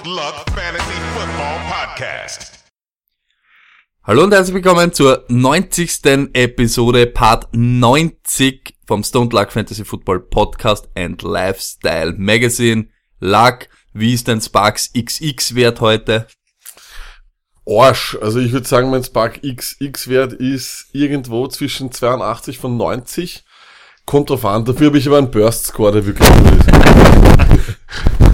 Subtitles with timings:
[0.00, 2.52] Stoned Luck Fantasy Football Podcast.
[4.02, 6.30] Hallo und herzlich willkommen zur 90.
[6.32, 12.88] Episode, Part 90 vom Stone Luck Fantasy Football Podcast and Lifestyle Magazine.
[13.18, 16.28] Luck, wie ist dein Sparks XX Wert heute?
[17.68, 18.16] Arsch.
[18.22, 23.44] Also ich würde sagen, mein Spark XX-Wert ist irgendwo zwischen 82 von 90.
[24.06, 24.64] Kommt drauf an.
[24.64, 26.52] Dafür habe ich aber einen Burst-Score, der wirklich gut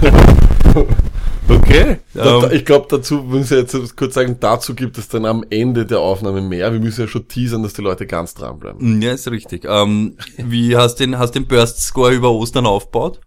[0.05, 0.97] ist.
[1.49, 1.97] Okay.
[2.13, 5.45] Da, Ähm, ich glaube, dazu muss ich jetzt kurz sagen, dazu gibt es dann am
[5.49, 6.71] Ende der Aufnahme mehr.
[6.73, 9.01] Wir müssen ja schon teasern, dass die Leute ganz dranbleiben.
[9.01, 9.65] ja, ist richtig.
[9.65, 13.19] Ähm, wie hast den, hast den Burst Score über Ostern aufgebaut?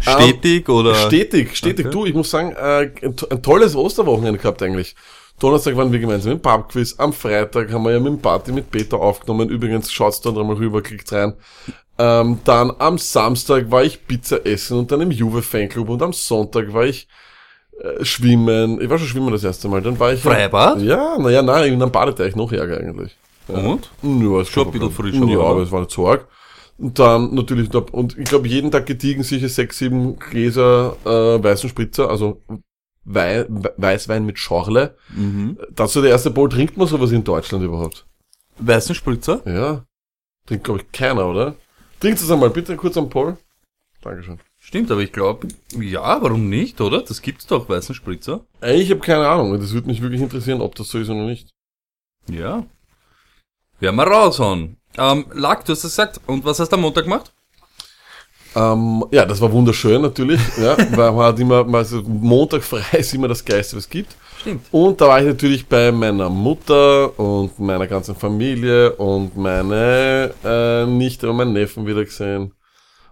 [0.00, 0.94] Stetig oder?
[0.94, 1.86] Stetig, stetig.
[1.86, 1.92] Okay.
[1.92, 4.94] Du, ich muss sagen, äh, ein, to- ein tolles Osterwochenende gehabt eigentlich.
[5.40, 6.94] Donnerstag waren wir gemeinsam im Pubquiz.
[6.98, 9.48] Am Freitag haben wir ja mit dem Party mit Peter aufgenommen.
[9.48, 11.34] Übrigens, schaut's da mal rüber, klickt rein.
[11.96, 16.12] Ähm, dann am Samstag war ich Pizza essen und dann im Juve Fanclub und am
[16.12, 17.08] Sonntag war ich
[17.80, 18.80] äh, schwimmen.
[18.80, 19.82] Ich war schon schwimmen das erste Mal.
[19.82, 20.80] Dann war ich Freibad?
[20.82, 23.16] Ja, naja, nein, in einem Badeteich noch ärger eigentlich.
[23.48, 23.58] Ja.
[23.58, 23.90] Und?
[24.02, 26.26] Ja, ist Schon ein bisschen frischer, Ja, aber es war nicht so arg.
[26.76, 31.68] Und dann natürlich, und ich glaube, jeden Tag gediegen sicher sechs, sieben Gläser äh, weißen
[31.68, 32.42] Spritzer, also
[33.10, 34.94] Wei Weißwein mit Schorle.
[35.16, 35.58] Mhm.
[35.70, 38.06] Dazu der erste Bowl, trinkt man sowas in Deutschland überhaupt?
[38.58, 39.40] Weißen Spritzer?
[39.46, 39.84] Ja.
[40.46, 41.54] Trinkt, glaube ich, keiner, oder?
[42.00, 43.38] Trinkt es einmal, bitte kurz am Paul.
[44.02, 44.38] Dankeschön.
[44.68, 45.48] Stimmt, aber ich glaube,
[45.80, 47.00] ja, warum nicht, oder?
[47.00, 48.44] Das gibt's doch, weißen Spritzer.
[48.60, 51.24] Ey, ich habe keine Ahnung, das würde mich wirklich interessieren, ob das so ist oder
[51.24, 51.48] nicht.
[52.30, 52.66] Ja.
[53.80, 54.76] Werden wir raushauen.
[54.98, 56.20] Ähm, Lack, du hast es gesagt.
[56.26, 57.32] Und was hast du am Montag gemacht?
[58.54, 63.14] Ähm, ja, das war wunderschön natürlich, ja, weil man hat immer, also Montag frei ist
[63.14, 64.14] immer das Geiste, was es gibt.
[64.38, 64.66] Stimmt.
[64.70, 70.84] Und da war ich natürlich bei meiner Mutter und meiner ganzen Familie und meine äh,
[70.84, 72.52] Nichte und meinen Neffen wieder gesehen.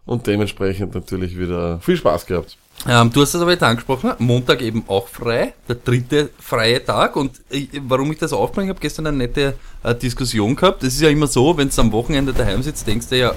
[0.06, 2.56] Und dementsprechend natürlich wieder viel Spaß gehabt.
[2.88, 7.16] Ähm, du hast es aber jetzt angesprochen, Montag eben auch frei, der dritte freie Tag.
[7.16, 10.84] Und ich, warum ich das aufbringe, ich habe gestern eine nette äh, Diskussion gehabt.
[10.84, 13.32] Es ist ja immer so, wenn du am Wochenende daheim sitzt, denkst du ja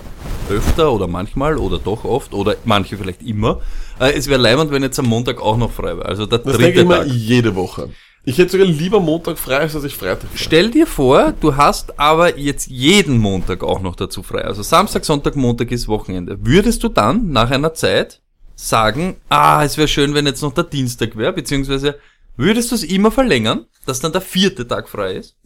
[0.50, 3.62] öfter oder manchmal oder doch oft oder manche vielleicht immer,
[4.00, 6.06] äh, es wäre leibend, wenn jetzt am Montag auch noch frei wäre.
[6.06, 7.07] Also der Das dritte ich immer Tag.
[7.07, 7.90] jede Woche.
[8.25, 10.38] Ich hätte sogar lieber Montag frei, als dass ich Freitag frei.
[10.38, 14.41] Stell dir vor, du hast aber jetzt jeden Montag auch noch dazu frei.
[14.41, 16.38] Also Samstag, Sonntag, Montag ist Wochenende.
[16.46, 18.22] Würdest du dann nach einer Zeit
[18.56, 21.97] sagen, ah, es wäre schön, wenn jetzt noch der Dienstag wäre, beziehungsweise
[22.35, 25.38] würdest du es immer verlängern, dass dann der vierte Tag frei ist?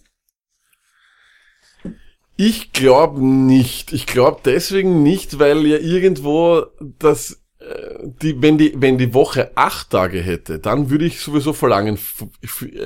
[2.36, 3.94] Ich glaube nicht.
[3.94, 7.43] Ich glaube deswegen nicht, weil ja irgendwo das,
[8.22, 11.98] die, wenn die, wenn die Woche acht Tage hätte, dann würde ich sowieso verlangen,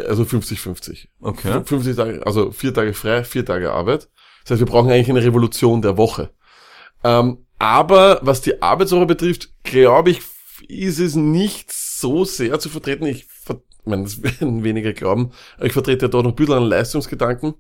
[0.08, 1.08] also 50-50.
[1.20, 1.62] Okay.
[1.64, 4.10] 50 Tage, also vier Tage frei, vier Tage Arbeit.
[4.44, 6.30] Das heißt, wir brauchen eigentlich eine Revolution der Woche.
[7.04, 10.22] Ähm, aber was die Arbeitswoche betrifft, glaube ich,
[10.68, 13.06] ist es nicht so sehr zu vertreten.
[13.06, 16.56] Ich, ver ich meine, das werden weniger glauben, ich vertrete ja doch noch ein bisschen
[16.56, 17.56] einen Leistungsgedanken.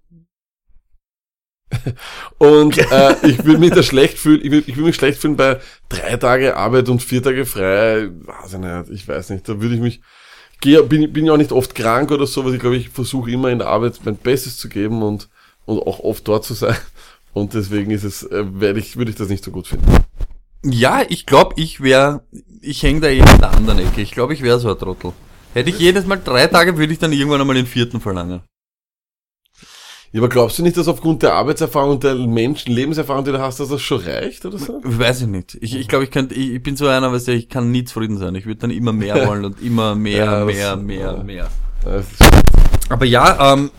[2.38, 5.60] Und äh, ich würde mich da schlecht fühlen, ich würde ich mich schlecht fühlen bei
[5.90, 8.10] drei Tage Arbeit und vier Tage frei.
[8.10, 10.02] Weiß ich nicht, ich weiß nicht, da würde ich mich
[10.62, 12.54] gehe, bin, bin ja auch nicht oft krank oder sowas.
[12.54, 15.30] Ich glaube, ich versuche immer in der Arbeit mein Bestes zu geben und,
[15.66, 16.78] und auch oft dort zu sein.
[17.34, 19.86] Und deswegen ist es, äh, werde ich, würde ich das nicht so gut finden.
[20.64, 22.24] Ja, ich glaube, ich wäre,
[22.62, 24.02] ich hänge da eher in der anderen Ecke.
[24.02, 25.14] Ich glaube, ich wäre so ein Trottel.
[25.54, 28.42] Hätte ich jedes Mal drei Tage, würde ich dann irgendwann einmal den vierten verlangen.
[30.14, 33.40] Ja, aber glaubst du nicht, dass aufgrund der Arbeitserfahrung und der Menschen, Lebenserfahrung, die du
[33.40, 34.80] hast, dass das schon reicht oder so?
[34.84, 35.58] Weiß ich nicht.
[35.62, 38.18] Ich, ich glaube, ich könnte, ich, ich bin so einer, du, ich kann nie zufrieden
[38.18, 38.34] sein.
[38.36, 41.48] Ich würde dann immer mehr wollen und immer mehr, Ja, mehr, mehr, mehr.
[42.00, 42.10] Ist-
[42.90, 43.70] Aber ja, ähm,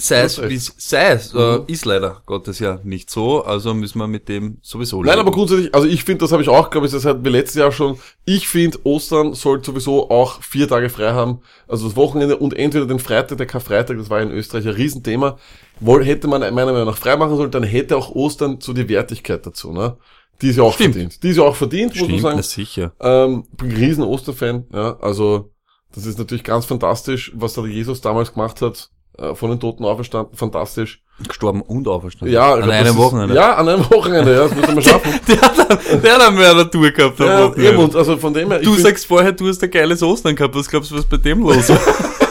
[0.00, 1.64] sei es, wie sei es, Mhm.
[1.66, 5.20] ist leider Gottes ja nicht so, also müssen wir mit dem sowieso Nein, leben.
[5.20, 7.56] aber grundsätzlich, also ich finde, das habe ich auch, glaube ich, das hatten wir letztes
[7.56, 7.98] Jahr schon.
[8.24, 12.86] Ich finde, Ostern sollte sowieso auch vier Tage frei haben, also das Wochenende und entweder
[12.86, 15.38] den Freitag, der Karfreitag, das war in Österreich ein Riesenthema.
[15.80, 18.88] Wohl, hätte man meiner Meinung nach frei machen sollen, dann hätte auch Ostern so die
[18.88, 19.96] Wertigkeit dazu, ne?
[20.42, 20.94] Die ist ja auch Stimmt.
[20.94, 21.22] verdient.
[21.22, 22.42] Die ist ja auch verdient, muss man Stimmt, sagen.
[22.42, 22.92] sicher.
[23.00, 25.50] Ähm, bin ein riesen Osterfan, ja, also
[25.94, 29.84] das ist natürlich ganz fantastisch, was da Jesus damals gemacht hat, äh, von den Toten
[29.84, 31.02] auferstanden, fantastisch.
[31.28, 32.32] Gestorben und auferstanden.
[32.34, 33.34] Ja, an glaub, einem das ist- Wochenende.
[33.34, 35.20] Ja, an einem Wochenende, ja, das muss man schaffen.
[35.28, 37.68] Der hat, dann- der hat eine Mördertour gehabt ja, Wochenende.
[37.72, 40.54] eben, und also von dem her, Du sagst vorher, du hast ein geiles Ostern gehabt.
[40.54, 41.78] Was glaubst du, was bei dem los war?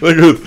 [0.00, 0.38] Na gut.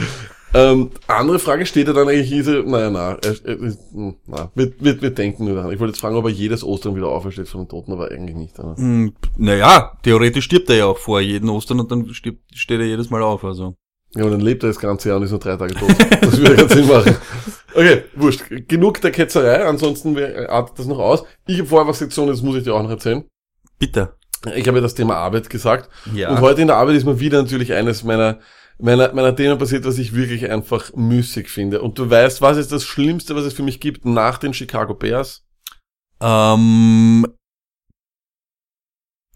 [0.54, 4.72] Ähm, andere Frage steht ja dann eigentlich diese, naja, na, er, er, hm, na, wir,
[4.80, 5.72] wir, wir denken nur daran.
[5.74, 8.36] Ich wollte jetzt fragen, ob er jedes Ostern wieder aufersteht von den Toten, aber eigentlich
[8.36, 8.58] nicht.
[8.58, 8.76] Oder?
[8.78, 12.86] Hm, naja, theoretisch stirbt er ja auch vor jeden Ostern und dann stirbt, steht er
[12.86, 13.44] jedes Mal auf.
[13.44, 13.76] Also.
[14.16, 15.90] Ja, und dann lebt er das ganze Jahr und ist nur drei Tage tot.
[16.22, 17.16] Das würde keinen Sinn machen.
[17.76, 18.44] Okay, wurscht.
[18.68, 21.24] Genug der Ketzerei, ansonsten wer- artet das noch aus.
[21.46, 23.24] Ich habe vorher was und das muss ich dir auch noch erzählen.
[23.78, 24.14] Bitte.
[24.56, 25.90] Ich habe ja das Thema Arbeit gesagt.
[26.16, 26.30] Ja.
[26.30, 28.40] Und heute in der Arbeit ist mir wieder natürlich eines meiner,
[28.80, 31.82] meiner, meiner Themen passiert, was ich wirklich einfach müßig finde.
[31.82, 34.94] Und du weißt, was ist das Schlimmste, was es für mich gibt nach den Chicago
[34.94, 35.44] Bears?
[36.22, 37.28] Ähm,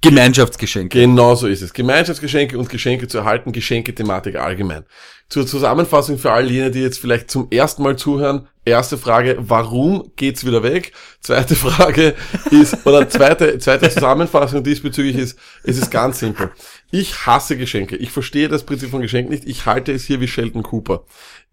[0.01, 0.99] Gemeinschaftsgeschenke.
[0.99, 1.73] Genau so ist es.
[1.73, 4.83] Gemeinschaftsgeschenke und Geschenke zu erhalten, Geschenke-Thematik allgemein.
[5.29, 8.47] Zur Zusammenfassung für all jene, die jetzt vielleicht zum ersten Mal zuhören.
[8.65, 10.91] Erste Frage, warum geht's wieder weg?
[11.19, 12.15] Zweite Frage
[12.49, 16.49] ist, oder zweite, zweite Zusammenfassung diesbezüglich ist, es ist ganz simpel.
[16.89, 17.95] Ich hasse Geschenke.
[17.95, 19.47] Ich verstehe das Prinzip von Geschenken nicht.
[19.47, 21.05] Ich halte es hier wie Sheldon Cooper.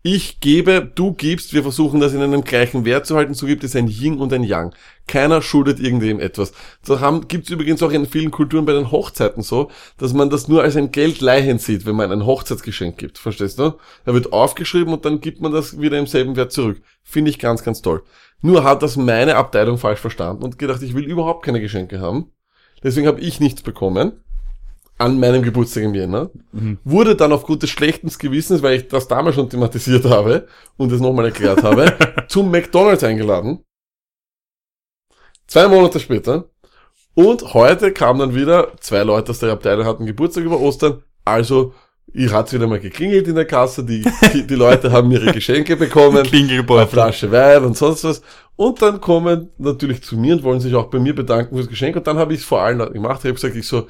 [0.03, 3.65] Ich gebe, du gibst, wir versuchen das in einem gleichen Wert zu halten, so gibt
[3.65, 4.73] es ein Yin und ein Yang.
[5.09, 6.53] Keiner schuldet irgendwem etwas.
[6.83, 10.47] So haben, gibt's übrigens auch in vielen Kulturen bei den Hochzeiten so, dass man das
[10.47, 13.19] nur als ein Geldleihen sieht, wenn man ein Hochzeitsgeschenk gibt.
[13.19, 13.73] Verstehst du?
[14.05, 16.81] Da wird aufgeschrieben und dann gibt man das wieder im selben Wert zurück.
[17.03, 18.05] Finde ich ganz, ganz toll.
[18.41, 22.31] Nur hat das meine Abteilung falsch verstanden und gedacht, ich will überhaupt keine Geschenke haben.
[22.85, 24.23] Deswegen habe ich nichts bekommen
[24.99, 26.31] an meinem Geburtstag im Jänner,
[26.85, 31.01] wurde dann aufgrund des schlechten Gewissens, weil ich das damals schon thematisiert habe und es
[31.01, 31.97] nochmal erklärt habe,
[32.29, 33.65] zum McDonalds eingeladen.
[35.47, 36.51] Zwei Monate später.
[37.15, 41.03] Und heute kamen dann wieder zwei Leute aus der Abteilung hatten Geburtstag über Ostern.
[41.25, 41.75] Also,
[42.13, 45.77] ihr hat's wieder mal geklingelt in der Kasse, die, die, die Leute haben ihre Geschenke
[45.77, 46.19] bekommen.
[46.19, 46.89] Eine Klingelbeutel.
[46.89, 48.23] Flasche Wein und sonst was.
[48.57, 51.97] Und dann kommen natürlich zu mir und wollen sich auch bei mir bedanken fürs Geschenk.
[51.97, 53.21] Und dann habe ich es vor allen Leuten gemacht.
[53.21, 53.89] Ich habe gesagt, ich so,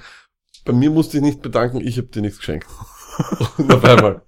[0.68, 2.66] bei mir musste ich nicht bedanken, ich habe dir nichts geschenkt.
[3.56, 4.20] Und auf einmal.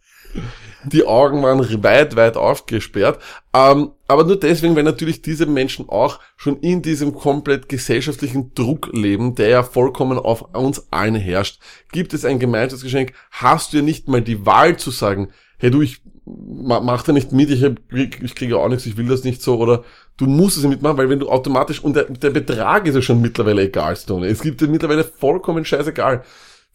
[0.84, 3.20] Die Augen waren weit, weit aufgesperrt.
[3.52, 8.88] Ähm, aber nur deswegen, weil natürlich diese Menschen auch schon in diesem komplett gesellschaftlichen Druck
[8.94, 11.60] leben, der ja vollkommen auf uns allen herrscht.
[11.92, 15.82] Gibt es ein Gemeinschaftsgeschenk, hast du ja nicht mal die Wahl zu sagen, hey du,
[15.82, 19.24] ich ma- mach da nicht mit, ich, hab, ich kriege auch nichts, ich will das
[19.24, 19.84] nicht so, oder
[20.20, 23.02] du musst es ja mitmachen, weil wenn du automatisch, und der, der Betrag ist ja
[23.02, 24.26] schon mittlerweile egal, Stone.
[24.26, 26.24] Es gibt ja mittlerweile vollkommen scheißegal.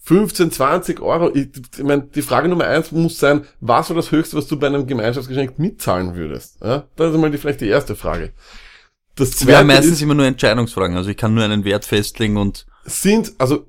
[0.02, 1.32] 15, 20 Euro.
[1.34, 4.58] Ich, ich meine, die Frage Nummer eins muss sein, was war das Höchste, was du
[4.58, 6.58] bei einem Gemeinschaftsgeschenk mitzahlen würdest?
[6.64, 6.88] Ja?
[6.96, 8.34] Das ist mal die, vielleicht die erste Frage.
[9.16, 10.98] Das zweite meistens ist, immer nur Entscheidungsfragen.
[10.98, 13.66] Also ich kann nur einen Wert festlegen und sind, also,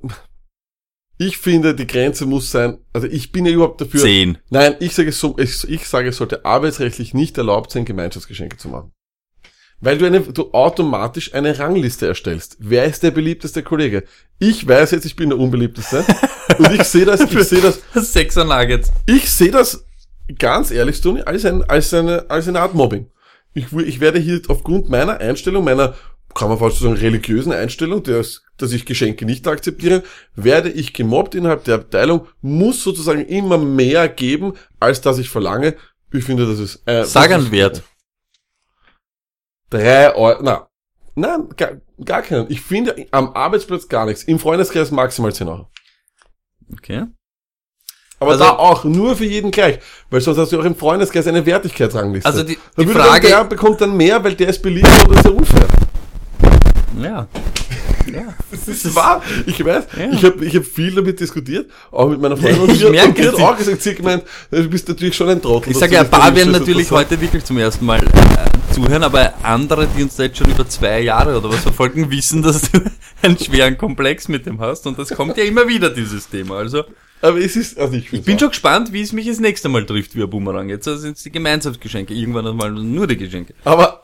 [1.19, 4.01] ich finde, die Grenze muss sein, also ich bin ja überhaupt dafür.
[4.01, 4.39] 10.
[4.51, 8.59] Nein, ich sage es so, ich, ich sage, es sollte arbeitsrechtlich nicht erlaubt sein, Gemeinschaftsgeschenke
[8.59, 8.93] zu machen.
[9.81, 12.57] Weil du eine, du automatisch eine Rangliste erstellst.
[12.61, 14.05] Wer ist der beliebteste Kollege?
[14.39, 16.05] Ich weiß jetzt, ich bin der unbeliebteste.
[16.59, 17.81] und ich sehe das, ich sehe das,
[18.13, 18.91] Sechser Nuggets.
[19.07, 19.85] ich sehe das
[20.39, 23.11] ganz ehrlich, Toni, als, ein, als, eine, als eine Art Mobbing.
[23.55, 25.95] Ich, ich werde hier aufgrund meiner Einstellung, meiner,
[26.35, 30.03] kann man fast sagen, religiösen Einstellung, dass, dass ich Geschenke nicht akzeptiere,
[30.35, 35.77] werde ich gemobbt innerhalb der Abteilung, muss sozusagen immer mehr geben, als dass ich verlange.
[36.13, 36.83] Ich finde, das ist...
[36.87, 37.83] Äh, Sag das einen ist- Wert.
[39.79, 40.69] Drei Euro, na,
[41.15, 41.71] nein, gar,
[42.05, 42.51] gar keinen.
[42.51, 44.23] Ich finde am Arbeitsplatz gar nichts.
[44.25, 45.69] Im Freundeskreis maximal 10 Euro.
[46.73, 47.05] Okay.
[48.19, 49.79] Aber Also- da auch nur für jeden gleich.
[50.11, 52.27] Weil sonst hast du auch im Freundeskreis eine Wertigkeitsrangliste.
[52.29, 55.25] Also die- die Frage- Dann, der bekommt dann mehr, weil der ist beliebt oder ist
[55.27, 55.67] ja unfair.
[57.03, 57.29] Ja.
[58.13, 58.35] Ja.
[58.51, 59.23] Das ist wahr.
[59.47, 60.13] Ich weiß, Ja.
[60.13, 62.61] ich habe ich hab viel damit diskutiert, auch mit meiner Freundin.
[62.63, 65.71] Und Ich merke die hat auch gesagt, sie gemeint, du bist natürlich schon ein Trottel.
[65.73, 69.35] Ich sage ja, ein paar werden natürlich heute wirklich zum ersten Mal äh, zuhören, aber
[69.43, 72.81] andere, die uns da jetzt schon über zwei Jahre oder was verfolgen, wissen, dass du
[73.23, 76.57] einen schweren Komplex mit dem hast und das kommt ja immer wieder, dieses Thema.
[76.59, 76.85] Also.
[77.27, 79.85] Aber es ist, also ich, ich bin schon gespannt, wie es mich das nächste Mal
[79.85, 80.69] trifft wie ein Boomerang.
[80.69, 83.55] Jetzt sind es die Gemeinschaftsgeschenke, irgendwann einmal nur die Geschenke.
[83.65, 84.01] Aber,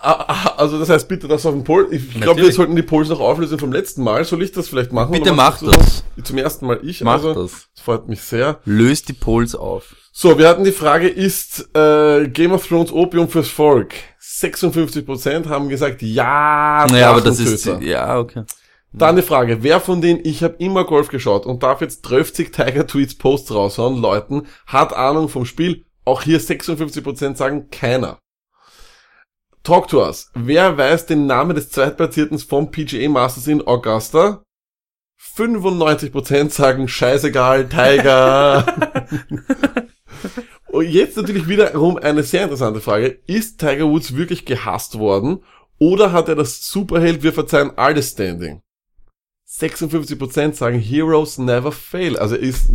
[0.59, 1.87] also das heißt bitte das auf den Poll.
[1.93, 4.25] Ich glaube, wir sollten die Polls noch auflösen vom letzten Mal.
[4.25, 5.13] Soll ich das vielleicht machen?
[5.13, 6.05] Bitte Oder mach machst du das.
[6.25, 7.03] Zum ersten Mal ich.
[7.03, 7.69] Mach also, das.
[7.75, 8.59] Das freut mich sehr.
[8.65, 9.95] Löst die Polls auf.
[10.13, 13.95] So, wir hatten die Frage, ist äh, Game of Thrones Opium fürs Volk?
[14.21, 18.45] 56% haben gesagt, ja, Naja, aber das ist, ja, okay.
[18.93, 22.53] Dann die Frage, wer von denen, ich habe immer Golf geschaut und darf jetzt 30
[22.53, 25.87] Tiger Tweets Posts raushauen, Leuten, hat Ahnung vom Spiel?
[26.05, 28.19] Auch hier 56% sagen keiner.
[29.63, 30.31] Talk to us.
[30.35, 34.43] Wer weiß den Namen des Zweitplatzierten vom PGA Masters in Augusta?
[35.37, 38.67] 95% sagen scheißegal, Tiger.
[40.67, 43.21] Und jetzt natürlich wiederum eine sehr interessante Frage.
[43.27, 45.45] Ist Tiger Woods wirklich gehasst worden?
[45.79, 48.63] Oder hat er das Superheld, wir verzeihen alles Standing?
[49.61, 52.19] 56% sagen Heroes never fail.
[52.19, 52.71] Also ist...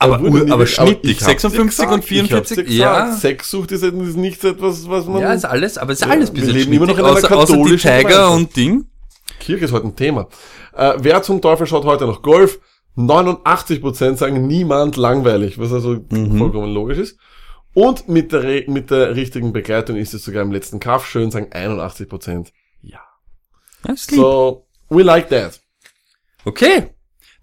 [0.00, 2.56] Aber, er aber weg- schnittig, ich hab's dir 56 und gesagt, ich hab's dir 44,
[2.66, 2.70] gesagt.
[2.70, 3.12] ja.
[3.16, 5.20] Sexsucht ist, ist nicht etwas, was man...
[5.22, 7.14] Ja, ist alles, aber ist Ja, alles ein wir bisschen leben immer noch in einer
[7.16, 8.84] außer, außer die katholischen Tiger und Ding.
[9.40, 10.28] Kirche ist heute ein Thema.
[10.76, 12.60] Äh, wer zum Teufel schaut heute noch Golf?
[12.96, 16.38] 89% sagen niemand langweilig, was also Mhm.
[16.38, 17.18] vollkommen logisch ist.
[17.74, 21.50] Und mit der, mit der richtigen Begleitung ist es sogar im letzten Kaff schön, sagen
[21.52, 22.52] 81%.
[22.82, 23.00] Ja.
[23.96, 25.60] So, we like that.
[26.48, 26.88] Okay,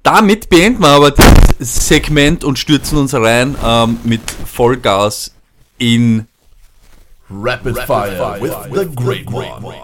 [0.02, 5.36] Damit beenden wir aber das Segment und stürzen uns rein ähm, mit Vollgas
[5.78, 6.28] in
[7.30, 9.76] Rapid, Fire, with, the Great One.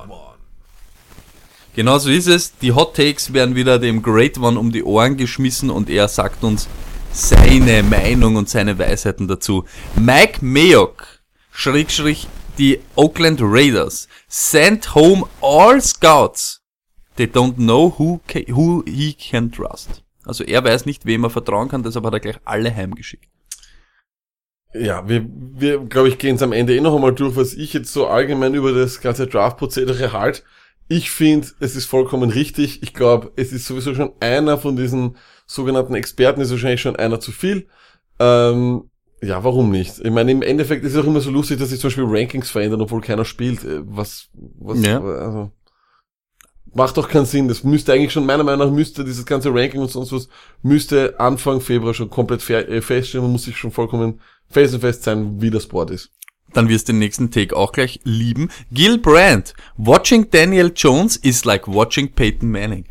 [1.75, 2.57] Genau so ist es.
[2.57, 6.43] Die Hot Takes werden wieder dem Great One um die Ohren geschmissen und er sagt
[6.43, 6.67] uns
[7.13, 9.65] seine Meinung und seine Weisheiten dazu.
[9.95, 11.05] Mike Mayock,
[11.51, 16.60] Schrägstrich die Oakland Raiders, sent home all scouts.
[17.21, 20.01] They don't know who, who he can trust.
[20.25, 23.29] Also er weiß nicht, wem er vertrauen kann, deshalb hat er gleich alle heimgeschickt.
[24.73, 27.73] Ja, wir, wir glaube ich, gehen es am Ende eh noch einmal durch, was ich
[27.73, 30.43] jetzt so allgemein über das ganze Draft-Prozedere halt.
[30.87, 32.81] Ich finde, es ist vollkommen richtig.
[32.81, 37.19] Ich glaube, es ist sowieso schon einer von diesen sogenannten Experten, ist wahrscheinlich schon einer
[37.19, 37.67] zu viel.
[38.17, 38.89] Ähm,
[39.21, 39.99] ja, warum nicht?
[39.99, 42.49] Ich meine, im Endeffekt ist es auch immer so lustig, dass sich zum Beispiel Rankings
[42.49, 43.63] verändern, obwohl keiner spielt.
[43.63, 44.99] Äh, Was, was, Ja.
[44.99, 45.51] also,
[46.73, 47.47] macht doch keinen Sinn.
[47.47, 50.29] Das müsste eigentlich schon, meiner Meinung nach, müsste dieses ganze Ranking und sonst was,
[50.61, 53.25] müsste Anfang Februar schon komplett äh, feststellen.
[53.25, 56.11] Man muss sich schon vollkommen felsenfest sein, wie das Board ist.
[56.53, 58.49] Dann wirst du den nächsten Take auch gleich lieben.
[58.71, 59.53] Gil Brandt.
[59.77, 62.85] Watching Daniel Jones is like watching Peyton Manning.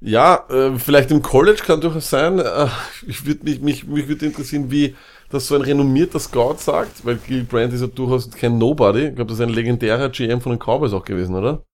[0.00, 2.38] Ja, äh, vielleicht im College kann durchaus sein.
[2.40, 2.66] Äh,
[3.06, 4.96] ich würde mich, mich, mich würde interessieren, wie
[5.30, 9.06] das so ein renommierter Scout sagt, weil Gil Brandt ist ja durchaus kein Nobody.
[9.06, 11.64] Ich glaube, das ist ein legendärer GM von den Cowboys auch gewesen, oder?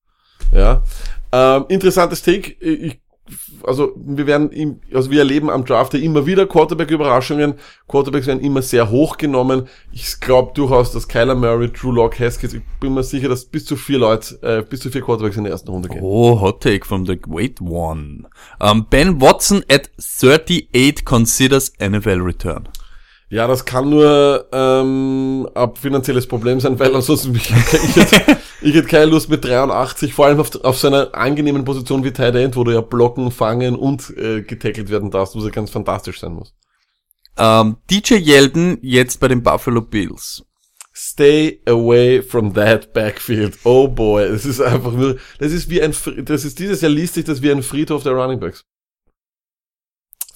[0.53, 0.83] Ja.
[1.33, 2.53] Ähm, interessantes Take.
[2.61, 2.99] Ich,
[3.65, 7.55] also wir werden im, also wir erleben am Draft immer wieder Quarterback-Überraschungen.
[7.87, 9.69] Quarterbacks werden immer sehr hoch genommen.
[9.93, 13.65] Ich glaube durchaus, dass Kyler Murray, Drew Lock, Haskins, ich bin mir sicher, dass bis
[13.65, 16.01] zu vier Leute, äh, bis zu vier Quarterbacks in der ersten Runde gehen.
[16.03, 18.27] Oh, hot take from the great one.
[18.61, 22.69] Um, ben Watson at 38 considers NFL return.
[23.31, 27.53] Ja, das kann nur ähm, ein finanzielles Problem sein, weil ansonsten ich,
[28.61, 32.13] ich hätte keine Lust mit 83, vor allem auf, auf so einer angenehmen Position wie
[32.13, 35.51] Tight End, wo du ja blocken, fangen und äh, getackelt werden darfst, wo es ja
[35.51, 36.55] ganz fantastisch sein muss.
[37.39, 40.43] Um, DJ Yeldon jetzt bei den Buffalo Bills.
[40.93, 43.57] Stay away from that backfield.
[43.63, 47.15] Oh boy, das ist einfach nur, das ist wie ein, das ist dieses Jahr liest
[47.15, 48.65] sich das wie ein Friedhof der Running Backs.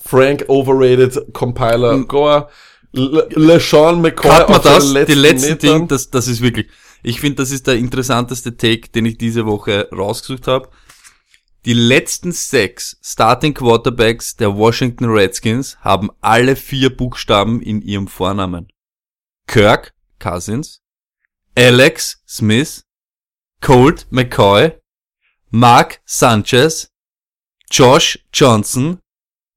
[0.04, 2.08] Frank overrated, Compiler, Mhm.
[2.08, 2.48] Goa,
[2.92, 5.78] Le- LeSean McCoy auf seinen das, die letzten Metern.
[5.78, 6.68] Ding, das, das ist wirklich,
[7.02, 10.71] ich finde, das ist der interessanteste Take, den ich diese Woche rausgesucht habe.
[11.64, 18.68] Die letzten sechs Starting Quarterbacks der Washington Redskins haben alle vier Buchstaben in ihrem Vornamen.
[19.47, 20.82] Kirk Cousins,
[21.56, 22.85] Alex Smith,
[23.61, 24.73] Colt McCoy,
[25.50, 26.88] Mark Sanchez,
[27.71, 28.99] Josh Johnson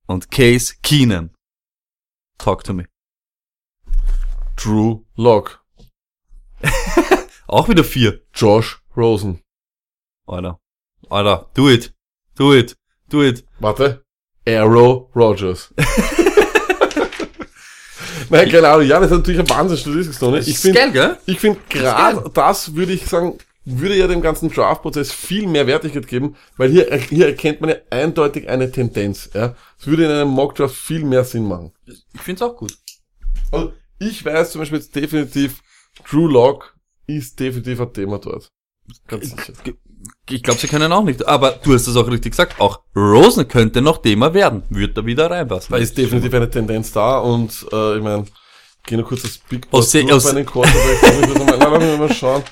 [0.08, 1.34] und Case Keenan.
[2.38, 2.86] Talk to me.
[4.56, 5.66] Drew Lock,
[7.48, 8.22] Auch wieder vier.
[8.34, 9.42] Josh Rosen.
[10.26, 10.60] Alter.
[11.10, 11.94] Alter, do it.
[12.36, 12.76] Do it.
[13.10, 13.46] Do it.
[13.60, 14.04] Warte.
[14.48, 15.74] Arrow Rogers.
[18.30, 18.88] Nein, keine Ahnung.
[18.88, 23.06] Ja, das ist natürlich ein Wahnsinn Statistik, Ich finde, ich finde gerade das würde ich
[23.06, 27.72] sagen, würde ja dem ganzen Draft-Prozess viel mehr Wertigkeit geben, weil hier, hier erkennt man
[27.72, 29.56] ja eindeutig eine Tendenz, ja.
[29.80, 31.72] Es würde in einem Mock-Draft viel mehr Sinn machen.
[31.86, 32.78] Ich find's auch gut.
[33.52, 35.62] Also, ich weiß zum Beispiel jetzt definitiv,
[36.10, 36.75] Drew Lock
[37.08, 38.52] ist definitiv ein Thema dort.
[39.08, 39.54] Ganz sicher.
[40.30, 41.28] Ich glaube, sie können auch nicht.
[41.28, 42.60] Aber du hast es auch richtig gesagt.
[42.60, 44.64] Auch Rosen könnte noch Thema werden.
[44.70, 45.72] Wird da wieder reinpassen.
[45.72, 49.38] Da ist definitiv eine Tendenz da und äh, ich meine, ich gehe nur kurz das
[49.50, 52.44] Big Board Aus Se- durch bei den das mal- schauen.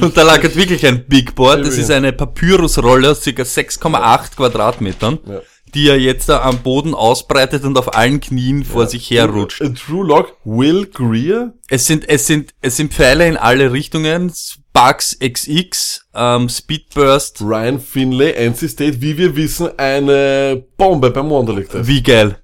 [0.00, 1.64] Und da lagert wirklich ein Big Board.
[1.66, 3.30] Das ist eine Papyrusrolle aus ca.
[3.30, 5.40] 6,8 Quadratmetern, Ja.
[5.76, 9.60] Die er jetzt da am Boden ausbreitet und auf allen Knien vor sich her rutscht.
[9.60, 14.32] Äh, Drew Lock, Will Greer, Es sind, es sind, es sind Pfeile in alle Richtungen.
[14.34, 17.40] Sparks XX, ähm, Speedburst.
[17.42, 21.86] Ryan Finlay, NC State, wie wir wissen, eine Bombe beim Wonderlic Test.
[21.86, 22.38] Wie geil.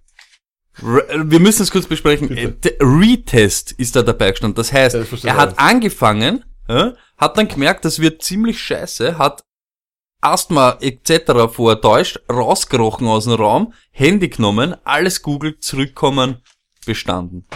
[0.82, 2.28] Re- Wir müssen es kurz besprechen.
[2.28, 2.78] Bitte.
[2.80, 4.54] Äh, Retest ist da dabei gestanden.
[4.56, 5.58] Das heißt, Ja, er hat alles.
[5.58, 9.42] angefangen, ja, hat dann gemerkt, das wird ziemlich scheiße, hat
[10.22, 11.52] Asthma etc.
[11.52, 16.38] vortäuscht, rausgerochen aus dem Raum, Handy genommen, alles googelt, zurückkommen,
[16.86, 17.46] bestanden.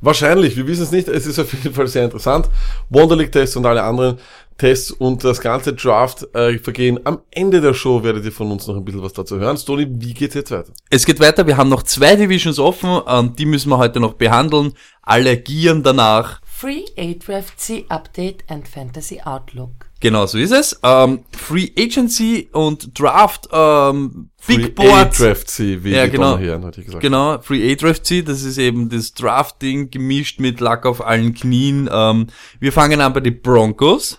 [0.00, 1.08] Wahrscheinlich, wir wissen es nicht.
[1.08, 2.50] Es ist auf jeden Fall sehr interessant.
[2.90, 4.18] Wonderlic Tests und alle anderen
[4.58, 7.00] Tests und das ganze Draft äh, vergehen.
[7.04, 9.56] Am Ende der Show werdet ihr von uns noch ein bisschen was dazu hören.
[9.56, 10.72] Stony, wie geht's jetzt weiter?
[10.90, 14.12] Es geht weiter, wir haben noch zwei Divisions offen, ähm, die müssen wir heute noch
[14.12, 14.74] behandeln.
[15.00, 16.42] Alle gieren danach.
[16.44, 17.54] Free A-Draft
[17.88, 19.86] Update and Fantasy Outlook.
[20.04, 20.78] Genau so ist es.
[20.82, 25.18] Ähm, Free Agency und Draft, ähm, Big Free Boards.
[25.18, 26.32] A-Draft C, wie Ja, genau.
[26.32, 27.02] Donnerherren, hatte ich gesagt.
[27.02, 31.88] Genau, Free A-Draft C, das ist eben das Drafting gemischt mit Lack auf allen Knien.
[31.90, 32.26] Ähm,
[32.60, 34.18] wir fangen an bei den Broncos.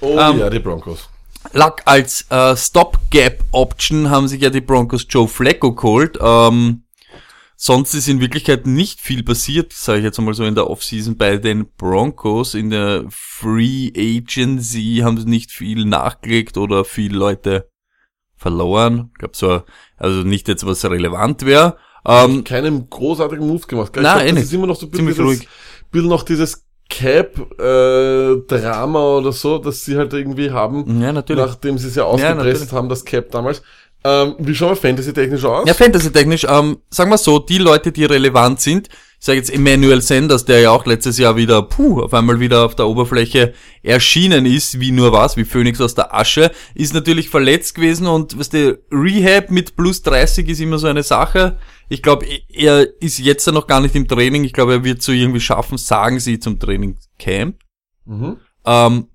[0.00, 1.08] Oh Ähm, ja, die Broncos.
[1.52, 6.18] Luck als äh, Stopgap-Option haben sich ja die Broncos Joe Flacco geholt.
[6.20, 6.82] Ähm,
[7.56, 11.16] sonst ist in Wirklichkeit nicht viel passiert, sage ich jetzt mal so in der Offseason
[11.16, 12.54] bei den Broncos.
[12.54, 17.68] In der Free Agency haben sie nicht viel nachgelegt oder viele Leute
[18.36, 19.10] verloren.
[19.12, 19.62] Ich glaube so,
[19.96, 21.76] also nicht jetzt was relevant wäre.
[22.06, 23.92] Ähm, Keinen großartigen Move gemacht.
[23.92, 24.02] gell?
[24.02, 24.44] Ich Nein, glaub, eh das nicht.
[24.44, 25.46] ist immer noch so ein bisschen, dieses,
[25.90, 27.56] bisschen noch dieses Cap-Drama
[29.16, 31.44] oder so, das sie halt irgendwie haben, ja, natürlich.
[31.44, 33.62] nachdem sie es ja ausgepresst haben, das Cap damals.
[34.06, 35.66] Ähm, wie schauen wir Fantasy-technisch aus?
[35.66, 40.00] Ja, Fantasy-technisch, ähm, sagen wir so, die Leute, die relevant sind, ich sage jetzt Emmanuel
[40.00, 44.46] Sanders, der ja auch letztes Jahr wieder, puh, auf einmal wieder auf der Oberfläche erschienen
[44.46, 48.50] ist, wie nur was, wie Phoenix aus der Asche, ist natürlich verletzt gewesen und was
[48.50, 51.58] der Rehab mit plus 30 ist immer so eine Sache.
[51.88, 54.44] Ich glaube, er ist jetzt ja noch gar nicht im Training.
[54.44, 57.56] Ich glaube, er wird so irgendwie schaffen, sagen sie zum Trainingscamp.
[58.04, 58.36] Mhm.
[58.64, 59.08] Ähm,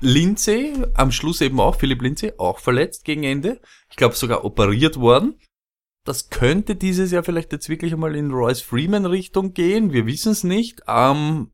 [0.00, 3.60] Lindsay, am Schluss eben auch, Philipp Lindsay, auch verletzt gegen Ende.
[3.90, 5.38] Ich glaube sogar operiert worden.
[6.04, 9.92] Das könnte dieses Jahr vielleicht jetzt wirklich einmal in Royce Freeman Richtung gehen.
[9.92, 10.82] Wir wissen es nicht.
[10.86, 11.50] Ähm,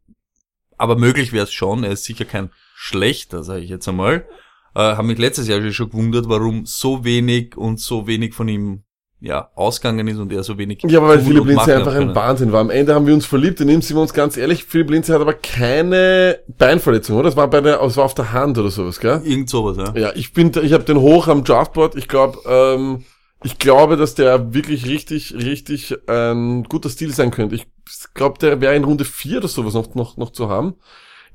[0.77, 1.85] aber möglich wäre es schon.
[1.85, 4.29] Er ist sicher kein schlechter, sage ich jetzt einmal.
[4.75, 8.85] Äh, Haben mich letztes Jahr schon gewundert, warum so wenig und so wenig von ihm
[9.23, 10.83] ja ausgegangen ist und er so wenig.
[10.87, 12.15] Ja, aber weil Philipp machen einfach ein.
[12.15, 12.61] Wahnsinn war.
[12.61, 14.65] Am Ende haben wir uns verliebt, in ihm sind wir uns ganz ehrlich.
[14.65, 17.29] Philipp Lindsay hat aber keine Beinverletzung, oder?
[17.29, 19.23] Das war bei der, das war auf der Hand oder sowas, gell?
[19.25, 19.95] Irgend sowas, ja.
[19.97, 21.95] Ja, ich bin, ich habe den hoch am Draftboard.
[21.95, 23.05] Ich glaube, ähm,
[23.45, 27.55] ich glaube, dass der wirklich richtig, richtig ein guter Stil sein könnte.
[27.55, 27.67] Ich
[28.15, 30.75] glaube, der wäre in Runde 4 oder sowas noch, noch, noch zu haben.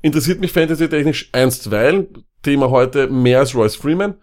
[0.02, 2.24] Interessiert mich fantasy-technisch einstweilen.
[2.42, 4.14] Thema heute mehr als Royce Freeman.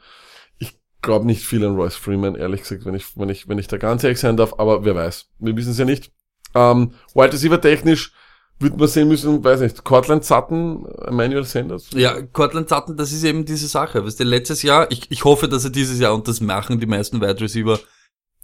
[1.05, 3.67] Ich glaube nicht viel an Royce Freeman, ehrlich gesagt, wenn ich, wenn ich, wenn ich
[3.67, 5.27] da ganz ehrlich sein darf, aber wer weiß.
[5.37, 6.11] Wir wissen es ja nicht.
[6.55, 8.11] Ähm, Wide Receiver technisch
[8.57, 11.89] wird man sehen müssen, weiß nicht, Cortland Sutton, Emmanuel Sanders.
[11.93, 14.03] Ja, Cortland Sutton, das ist eben diese Sache.
[14.03, 16.87] Weißt du, letztes Jahr, ich, ich hoffe, dass er dieses Jahr, und das machen die
[16.87, 17.79] meisten Wide Receiver,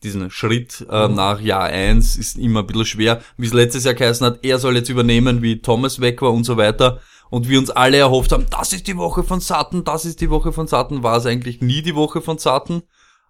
[0.03, 3.21] diesen Schritt äh, nach Jahr eins ist immer ein bisschen schwer.
[3.37, 6.43] Wie es letztes Jahr geheißen hat, er soll jetzt übernehmen, wie Thomas weg war und
[6.43, 7.01] so weiter.
[7.31, 10.29] Und wir uns alle erhofft haben, das ist die Woche von Sutton, das ist die
[10.29, 12.83] Woche von Sutton, war es eigentlich nie die Woche von Sutton.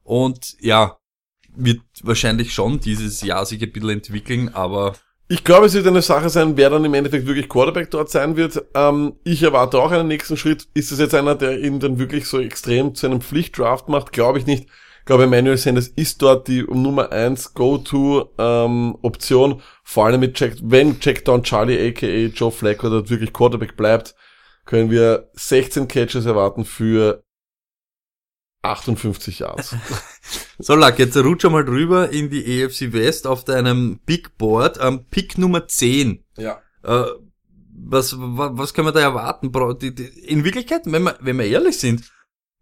[0.04, 0.98] Und ja,
[1.56, 4.94] wird wahrscheinlich schon dieses Jahr sich ein bisschen entwickeln, aber
[5.28, 8.36] Ich glaube, es wird eine Sache sein, wer dann im Endeffekt wirklich Quarterback dort sein
[8.36, 8.62] wird.
[8.74, 10.68] Ähm, ich erwarte auch einen nächsten Schritt.
[10.74, 14.12] Ist es jetzt einer, der ihn dann wirklich so extrem zu einem Pflichtdraft macht?
[14.12, 14.68] Glaube ich nicht.
[15.02, 19.62] Ich glaube, Emmanuel Sanders ist dort die Nummer 1 Go-To-Option.
[19.84, 24.14] Vor allem mit Jack, wenn Jack Down Charlie aka Joe Flacco dort wirklich Quarterback bleibt,
[24.66, 27.24] können wir 16 Catches erwarten für
[28.62, 29.76] 58 Yards.
[30.64, 34.78] So, Lack, jetzt rutsch mal drüber in die EFC West auf deinem Big Board.
[34.80, 36.24] Ähm, Pick Nummer 10.
[36.38, 36.62] ja.
[36.84, 37.06] Äh,
[37.84, 39.52] was, was, was können wir da erwarten?
[40.24, 42.04] In Wirklichkeit, wenn wir, wenn wir ehrlich sind,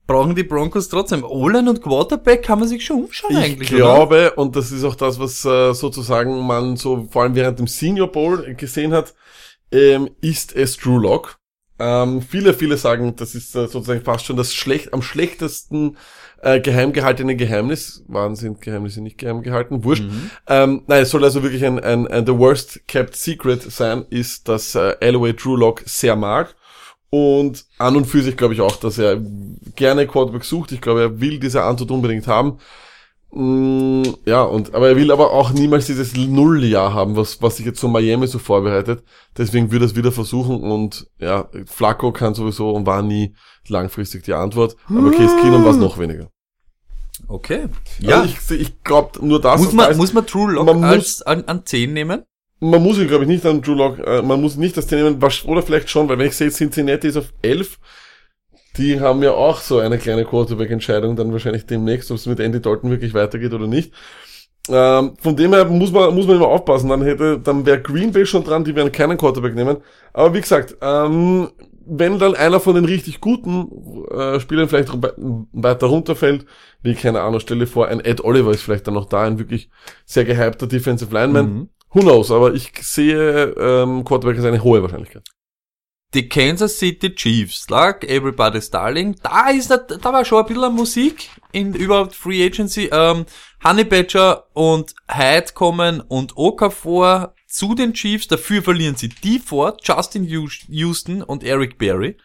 [0.10, 1.24] brauchen die Broncos trotzdem.
[1.24, 3.84] O-Line und Quarterback kann man sich schon umschauen Ich eigentlich, oder?
[3.84, 7.68] glaube, und das ist auch das, was äh, sozusagen man so vor allem während dem
[7.68, 9.14] Senior Bowl gesehen hat,
[9.72, 11.38] ähm, ist es Drew Lock.
[11.78, 15.96] Ähm, viele, viele sagen, das ist äh, sozusagen fast schon das schlecht, am schlechtesten
[16.42, 18.04] äh, geheim gehaltene Geheimnis.
[18.08, 19.84] Waren sind Geheimnisse nicht geheim gehalten?
[19.84, 20.06] Wurscht.
[20.48, 24.48] Ähm, nein, es soll also wirklich ein, ein, ein The Worst Kept Secret sein, ist,
[24.48, 26.56] dass äh, Alloway Drew Lock sehr mag.
[27.12, 29.20] Und an und für sich glaube ich auch, dass er
[29.76, 30.72] gerne Quarterback sucht.
[30.72, 32.60] Ich glaube, er will diese Antwort unbedingt haben.
[33.32, 37.66] Mm, ja, und, aber er will aber auch niemals dieses Nulljahr haben, was, was sich
[37.66, 39.04] jetzt so Miami so vorbereitet.
[39.38, 43.36] Deswegen würde er es wieder versuchen und, ja, Flacco kann sowieso und war nie
[43.68, 44.76] langfristig die Antwort.
[44.88, 46.30] Aber Case Keenum war es noch weniger.
[47.28, 47.66] Okay.
[48.00, 48.10] Ja.
[48.10, 48.22] Ja.
[48.22, 49.62] Also ich, ich glaube nur das.
[49.62, 52.24] muss man, heißt, muss man True Lock man muss- als an, an 10 nehmen?
[52.60, 55.00] Man muss ihn, glaube ich, nicht an Drew Lock, äh, man muss nicht das Team
[55.04, 57.80] nehmen, wasch- oder vielleicht schon, weil wenn ich sehe, Cincinnati ist auf 11,
[58.78, 62.62] die haben ja auch so eine kleine Quarterback-Entscheidung dann wahrscheinlich demnächst, ob es mit Andy
[62.62, 63.94] Dalton wirklich weitergeht oder nicht.
[64.70, 68.12] Ähm, von dem her muss man, muss man immer aufpassen, dann hätte, dann wäre Green
[68.12, 69.78] Bay schon dran, die werden keinen Quarterback nehmen.
[70.14, 71.50] Aber wie gesagt, ähm,
[71.86, 75.16] wenn dann einer von den richtig guten äh, Spielern vielleicht we-
[75.54, 76.46] weiter runterfällt,
[76.84, 79.70] wie keine Ahnung, stelle vor, ein Ed Oliver ist vielleicht dann noch da, ein wirklich
[80.06, 81.46] sehr gehypter Defensive Lineman.
[81.54, 81.70] Mhm.
[81.92, 85.24] Who knows, aber ich sehe ähm, Quarterback als eine hohe Wahrscheinlichkeit.
[86.14, 89.16] Die Kansas City Chiefs, lag Everybody's Darling.
[89.22, 92.90] Da ist, da, war schon ein bisschen Musik in überhaupt Free Agency.
[92.92, 93.26] Ähm,
[93.64, 98.28] Honey Badger und Hyde kommen und Okafor zu den Chiefs.
[98.28, 102.18] Dafür verlieren sie die Ford, Justin Hous- Houston und Eric Berry.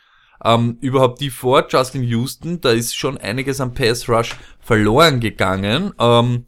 [0.43, 5.93] Ähm, überhaupt die Ford, Justin Houston, da ist schon einiges am Pass Rush verloren gegangen.
[5.99, 6.47] Ähm,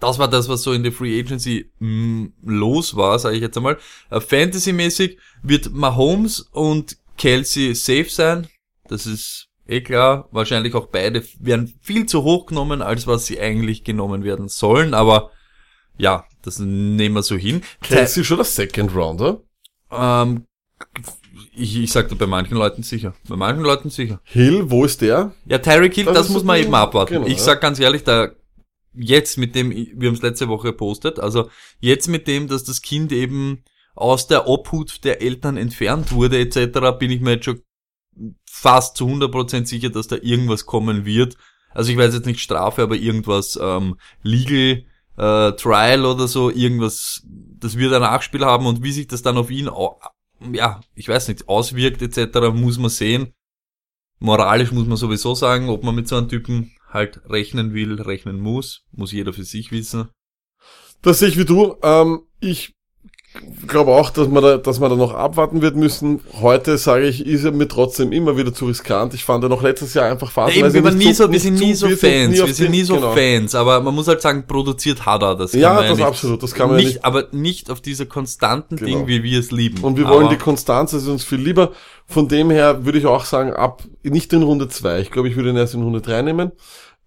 [0.00, 3.56] das war das, was so in der Free Agency mh, los war, sage ich jetzt
[3.56, 3.78] einmal.
[4.10, 8.46] Äh, Fantasy-mäßig wird Mahomes und Kelsey safe sein.
[8.88, 10.28] Das ist eh klar.
[10.32, 14.94] Wahrscheinlich auch beide werden viel zu hoch genommen, als was sie eigentlich genommen werden sollen,
[14.94, 15.30] aber
[15.98, 17.62] ja, das nehmen wir so hin.
[17.82, 19.40] Kelsey schon der Second Rounder?
[19.90, 20.44] Ähm,
[21.54, 23.14] ich, ich sagte bei manchen Leuten sicher.
[23.28, 24.20] Bei manchen Leuten sicher.
[24.24, 25.32] Hill, wo ist der?
[25.46, 27.14] Ja, Tyreek Hill, Das das, muss man eben abwarten.
[27.14, 28.28] genau, ich sag ganz ehrlich, da
[28.96, 31.48] jetzt mit dem, wir haben es letzte Woche gepostet, also
[31.80, 36.98] jetzt mit dem, dass das Kind eben aus der Obhut der Eltern entfernt wurde etc.,
[36.98, 37.62] bin ich mir jetzt schon
[38.44, 41.36] fast zu 100% sicher, dass da irgendwas kommen wird.
[41.70, 44.84] Also ich weiß jetzt nicht Strafe, aber irgendwas ähm, Legal
[45.16, 49.36] äh, Trial oder so, irgendwas, das wird ein Nachspiel haben und wie sich das dann
[49.36, 49.70] auf ihn,
[50.52, 53.32] ja, ich weiß nicht, auswirkt etc., muss man sehen.
[54.18, 58.40] Moralisch muss man sowieso sagen, ob man mit so einem Typen halt rechnen will, rechnen
[58.40, 60.08] muss, muss jeder für sich wissen.
[61.02, 61.76] Das sehe ich wie du.
[61.82, 62.75] Ähm, ich
[63.66, 66.20] glaube auch, dass man, da, dass man da noch abwarten wird müssen.
[66.40, 69.14] Heute sage ich, ist er mir trotzdem immer wieder zu riskant.
[69.14, 71.28] Ich fand er noch letztes Jahr einfach Ja, phasenweise eben, wir, nicht nie so, wir
[71.30, 73.12] nicht sind nie so Fans, nie wir sind nie so genau.
[73.12, 75.52] Fans, aber man muss halt sagen, produziert hat er das.
[75.52, 77.80] kann Ja, man das nicht, absolut, das kann man ja nicht, nicht- aber nicht auf
[77.80, 78.88] dieser konstanten Genau.
[78.88, 79.82] Ding, wie wir es lieben.
[79.82, 81.72] Und wir wollen aber, die Konstanz, das ist uns viel lieber.
[82.06, 85.00] Von dem her würde ich auch sagen, ab, nicht in Runde zwei.
[85.00, 86.52] Ich glaube, ich würde ihn erst in Runde drei nehmen.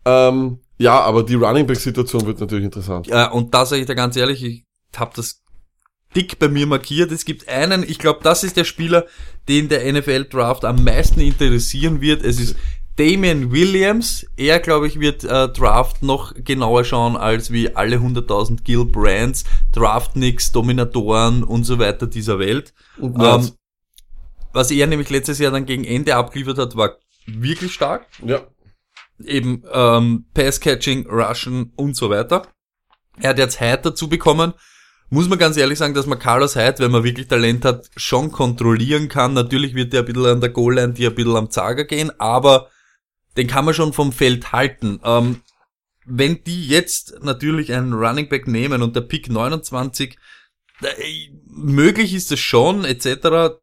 [0.05, 3.07] Ähm, ja, aber die Running Back Situation wird natürlich interessant.
[3.07, 4.65] Ja, und da sage ich dir ganz ehrlich, ich
[4.97, 5.41] habe das
[6.15, 7.11] dick bei mir markiert.
[7.11, 9.05] Es gibt einen, ich glaube, das ist der Spieler,
[9.47, 12.23] den der NFL Draft am meisten interessieren wird.
[12.23, 12.55] Es ist
[12.95, 14.25] Damian Williams.
[14.35, 19.45] Er, glaube ich, wird äh, Draft noch genauer schauen als wie alle 100.000 Gil Brands,
[19.71, 22.73] Draftnicks, Dominatoren und so weiter dieser Welt.
[23.01, 23.51] Ähm,
[24.51, 28.07] was er nämlich letztes Jahr dann gegen Ende abgeliefert hat, war wirklich stark.
[28.23, 28.41] ja.
[29.25, 32.47] Eben ähm, Pass-Catching, Rushen und so weiter.
[33.19, 34.53] Er hat jetzt Hyde dazu bekommen.
[35.11, 38.31] Muss man ganz ehrlich sagen, dass man Carlos Hyde, wenn man wirklich Talent hat, schon
[38.31, 39.33] kontrollieren kann.
[39.33, 42.69] Natürlich wird der ein bisschen an der Goal-Line, die ein bisschen am Zager gehen, aber
[43.35, 44.99] den kann man schon vom Feld halten.
[45.03, 45.41] Ähm,
[46.05, 50.17] wenn die jetzt natürlich einen Running Back nehmen und der Pick 29,
[50.81, 53.57] da, ey, möglich ist es schon, etc.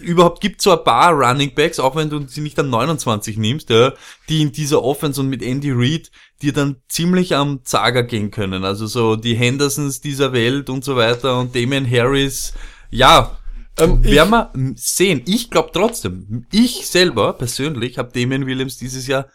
[0.00, 3.70] Überhaupt gibt so ein paar Running Backs, auch wenn du sie nicht an 29 nimmst,
[3.70, 3.92] ja,
[4.28, 6.10] die in dieser Offense und mit Andy Reid
[6.42, 8.64] dir dann ziemlich am Zager gehen können.
[8.64, 12.52] Also so die Hendersons dieser Welt und so weiter und Damian Harris.
[12.90, 13.38] Ja,
[13.78, 15.22] Ähm, werden wir sehen.
[15.26, 19.26] Ich glaube trotzdem, ich selber persönlich habe Damian Williams dieses Jahr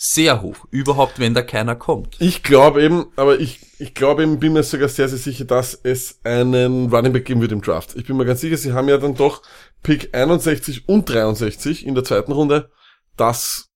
[0.00, 0.64] sehr hoch.
[0.70, 2.14] Überhaupt, wenn da keiner kommt.
[2.20, 5.74] Ich glaube eben, aber ich, ich glaube eben, bin mir sogar sehr, sehr sicher, dass
[5.74, 7.96] es einen Running Back geben wird im Draft.
[7.96, 9.42] Ich bin mir ganz sicher, sie haben ja dann doch
[9.82, 12.70] Pick 61 und 63 in der zweiten Runde.
[13.16, 13.68] Das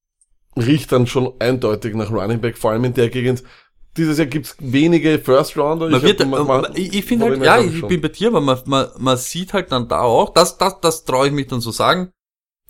[0.56, 3.42] riecht dann schon eindeutig nach Running Back, vor allem in der Gegend.
[3.96, 5.88] Dieses Jahr gibt's wenige First Rounder.
[5.88, 7.88] Man Ich wird, mal- ähm, ich, ich finde halt, ja, ich, schon.
[7.88, 11.04] bin bei dir, aber man, man, man sieht halt dann da auch, das, das, das
[11.04, 12.10] traue ich mich dann so sagen.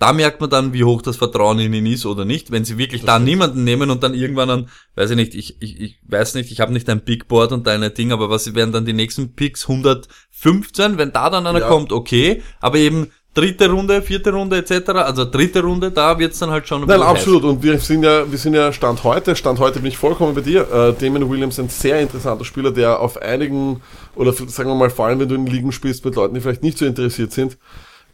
[0.01, 2.51] Da merkt man dann, wie hoch das Vertrauen in ihn ist oder nicht.
[2.51, 5.81] Wenn sie wirklich da niemanden nehmen und dann irgendwann an, weiß ich nicht, ich, ich,
[5.81, 8.73] ich weiß nicht, ich habe nicht ein Big Board und deine Ding, aber was wären
[8.73, 10.99] dann die nächsten Picks 115?
[10.99, 11.68] Wenn da dann einer Ja.
[11.68, 12.42] kommt, okay.
[12.61, 16.83] Aber eben dritte Runde, vierte Runde etc., also dritte Runde, da wird's dann halt schon
[16.83, 17.18] ein Nein, bisschen heiß.
[17.18, 17.45] absolut.
[17.45, 19.35] Und wir sind ja, wir sind ja Stand heute.
[19.37, 20.62] Stand heute bin ich vollkommen bei dir.
[20.71, 23.81] Äh, Damon Williams ein sehr interessanter Spieler, der auf einigen,
[24.14, 26.62] oder sagen wir mal, vor allem wenn du in Ligen spielst mit Leuten, die vielleicht
[26.62, 27.55] nicht so interessiert sind,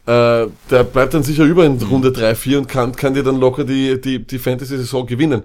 [0.05, 3.39] äh, der bleibt dann sicher über in Runde 3, 4 und kann, kann dir dann
[3.39, 5.43] locker die, die, die Fantasy-Saison gewinnen.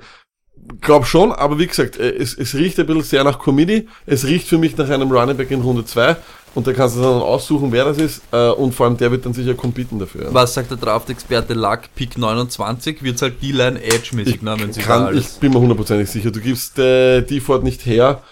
[0.81, 3.89] Glaub schon, aber wie gesagt, äh, es, es riecht ein bisschen sehr nach Committee.
[4.07, 6.17] Es riecht für mich nach einem Running Back in Runde 2
[6.55, 9.27] und da kannst du dann aussuchen, wer das ist äh, und vor allem der wird
[9.27, 10.29] dann sicher competen dafür.
[10.33, 11.81] Was sagt der Draft-Experte Luck?
[11.95, 16.31] Pick 29 wird's halt D-Line Edge-mäßig, ne, wenn sie kann, ich bin mir hundertprozentig sicher.
[16.31, 18.23] Du gibst äh, die Ford nicht her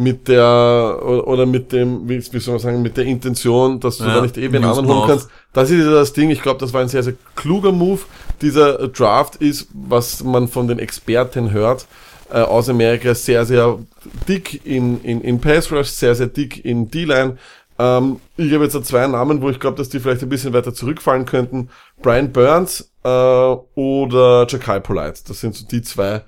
[0.00, 4.04] mit der oder mit dem, wie, wie soll man sagen, mit der Intention, dass du
[4.04, 5.28] Ja, da nicht eben einen Houston anderen holen kannst.
[5.52, 6.30] Das ist ja das Ding.
[6.30, 8.00] Ich glaube, das war ein sehr, sehr kluger Move.
[8.40, 11.86] Dieser Draft ist, was man von den Experten hört,
[12.30, 13.78] äh, aus Amerika sehr, sehr
[14.26, 17.36] dick in, in, in Pass Rush, sehr, sehr dick in D-Line.
[17.80, 20.52] Ähm, ich habe jetzt da zwei Namen, wo ich glaube, dass die vielleicht ein bisschen
[20.52, 21.70] weiter zurückfallen könnten.
[22.02, 25.22] Brian Burns äh, oder Jakai Polite.
[25.26, 26.22] Das sind so die zwei,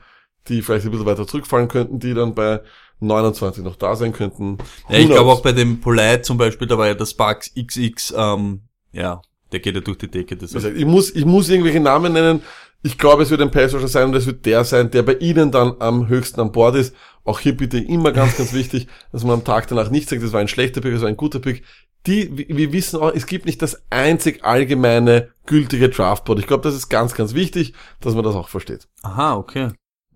[0.49, 2.61] die vielleicht ein bisschen weiter zurückfallen könnten, die dann bei
[3.01, 4.57] 29 noch da sein könnten.
[4.89, 8.15] Ja, ich glaube auch bei dem Polite zum Beispiel, da war ja der Sparks XX,
[8.17, 8.63] ähm,
[8.93, 9.21] ja,
[9.53, 10.37] der geht ja durch die Decke.
[10.37, 12.43] Das gesagt, ich muss, ich muss irgendwelche Namen nennen.
[12.85, 15.15] Ich glaube, es wird ein Pass Rusher sein und es wird der sein, der bei
[15.15, 16.95] Ihnen dann am höchsten an Bord ist.
[17.25, 20.33] Auch hier bitte immer ganz, ganz wichtig, dass man am Tag danach nicht sagt, das
[20.33, 21.65] war ein schlechter Pick, das war ein guter Pick.
[22.07, 26.41] Die, wir wissen auch, es gibt nicht das einzig allgemeine gültige Draftboard.
[26.41, 28.89] Ich glaube, das ist ganz, ganz wichtig, dass man das auch versteht.
[29.03, 29.69] Aha, okay.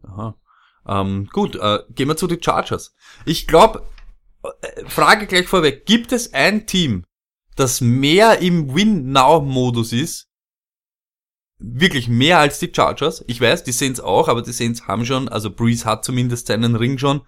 [0.02, 0.34] Aha.
[0.88, 2.96] Ähm, gut, äh, gehen wir zu den Chargers.
[3.24, 3.82] Ich glaube,
[4.42, 7.04] äh, Frage gleich vorweg, gibt es ein Team,
[7.54, 10.28] das mehr im Win-Now-Modus ist
[11.58, 13.24] wirklich mehr als die Chargers.
[13.26, 16.76] Ich weiß, die Saints auch, aber die Saints haben schon, also Breeze hat zumindest seinen
[16.76, 17.22] Ring schon.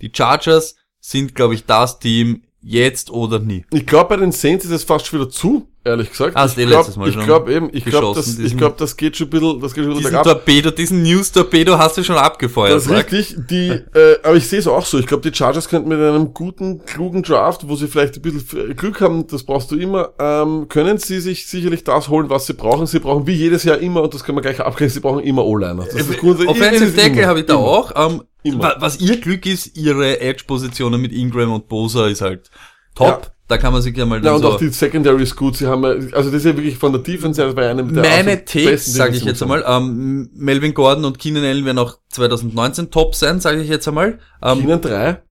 [0.00, 3.64] Die Chargers sind, glaube ich, das Team jetzt oder nie.
[3.72, 6.34] Ich glaube, bei den Saints ist es fast schon wieder zu, ehrlich gesagt.
[6.36, 9.60] Hast ich glaube glaub eben, ich glaube, das, ich glaub, das geht schon ein bisschen,
[9.60, 10.24] das geht schon ein bisschen Diesen.
[10.24, 12.74] Torpedo, diesen News-Torpedo hast du schon abgefeuert.
[12.74, 13.36] Das ist richtig.
[13.48, 14.98] Die, äh, aber ich sehe es auch so.
[14.98, 18.76] Ich glaube, die Chargers könnten mit einem guten, klugen Draft, wo sie vielleicht ein bisschen
[18.76, 22.54] Glück haben, das brauchst du immer, ähm, können sie sich sicherlich das holen, was sie
[22.54, 22.86] brauchen.
[22.86, 25.44] Sie brauchen wie jedes Jahr immer, und das können wir gleich abgrenzen, sie brauchen immer
[25.44, 25.84] O-Liner.
[25.84, 27.62] Das ist grundsätzlich- Offensive Tackle immer, habe ich da immer.
[27.64, 27.92] auch.
[28.10, 28.62] Ähm, Immer.
[28.62, 32.50] wa- Was ihr Glück ist, ihre Edge-Positionen mit Ingram und Bosa ist halt
[32.94, 33.06] top.
[33.24, 33.32] Ja.
[33.50, 35.56] Da kann man sich ja mal Ja, und so auch die Secondary ist gut.
[35.56, 38.36] Sie haben, also das ist ja wirklich von der Defense her, ja einem der Meine
[38.36, 43.16] besten sage ich jetzt einmal, ähm, Melvin Gordon und Keenan Allen werden auch 2019 top
[43.16, 44.20] sein, sage ich jetzt einmal.
[44.40, 45.22] Ähm, Keenan 3?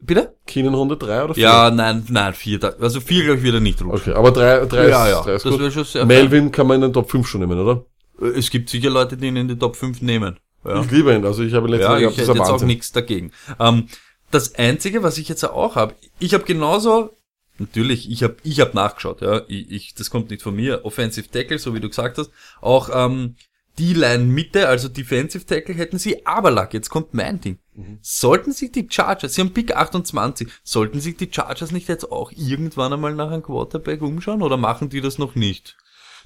[0.00, 0.34] bitte?
[0.44, 1.42] Keenan Runde 3 oder 4?
[1.44, 2.58] Ja, nein, nein, vier.
[2.58, 4.12] da- Also vier, glaube ich, wieder nicht rutschen.
[4.12, 5.60] Okay, aber 3, 3 Ja, ist, ja, drei ist das gut.
[5.60, 7.84] wäre schon sehr Melvin kann man in den Top 5 schon nehmen, oder?
[8.18, 8.36] fair.
[8.36, 10.36] Es gibt sicher Leute, die ihn in die Top 5 nehmen.
[10.64, 10.80] Ja.
[10.80, 12.62] Ich liebe ihn, also ich habe letztes Ja, Mal ich gehabt, das hätte jetzt auch
[12.66, 13.30] nichts dagegen.
[13.60, 13.86] Ähm,
[14.32, 17.10] das Einzige, was ich jetzt auch habe, ich habe genauso,
[17.58, 21.28] natürlich, ich habe ich hab nachgeschaut, ja, ich, ich, das kommt nicht von mir, Offensive
[21.30, 23.36] Tackle, so wie du gesagt hast, auch ähm,
[23.78, 27.58] die Line Mitte, also Defensive Tackle hätten sie, aber Lack, jetzt kommt mein Ding.
[27.74, 27.98] Mhm.
[28.02, 32.32] Sollten sich die Chargers, sie haben Pick 28, sollten sich die Chargers nicht jetzt auch
[32.32, 35.76] irgendwann einmal nach einem Quarterback umschauen oder machen die das noch nicht?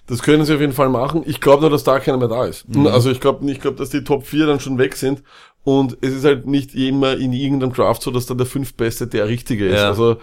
[0.06, 1.22] Das können sie auf jeden Fall machen.
[1.26, 2.68] Ich glaube nur, dass da keiner mehr da ist.
[2.68, 2.88] Mhm.
[2.88, 5.22] Also ich glaube ich glaub, dass die Top 4 dann schon weg sind.
[5.64, 9.06] Und es ist halt nicht immer in irgendeinem Draft so, dass dann der fünf Beste
[9.06, 9.78] der Richtige ist.
[9.78, 9.88] Ja.
[9.88, 10.16] Also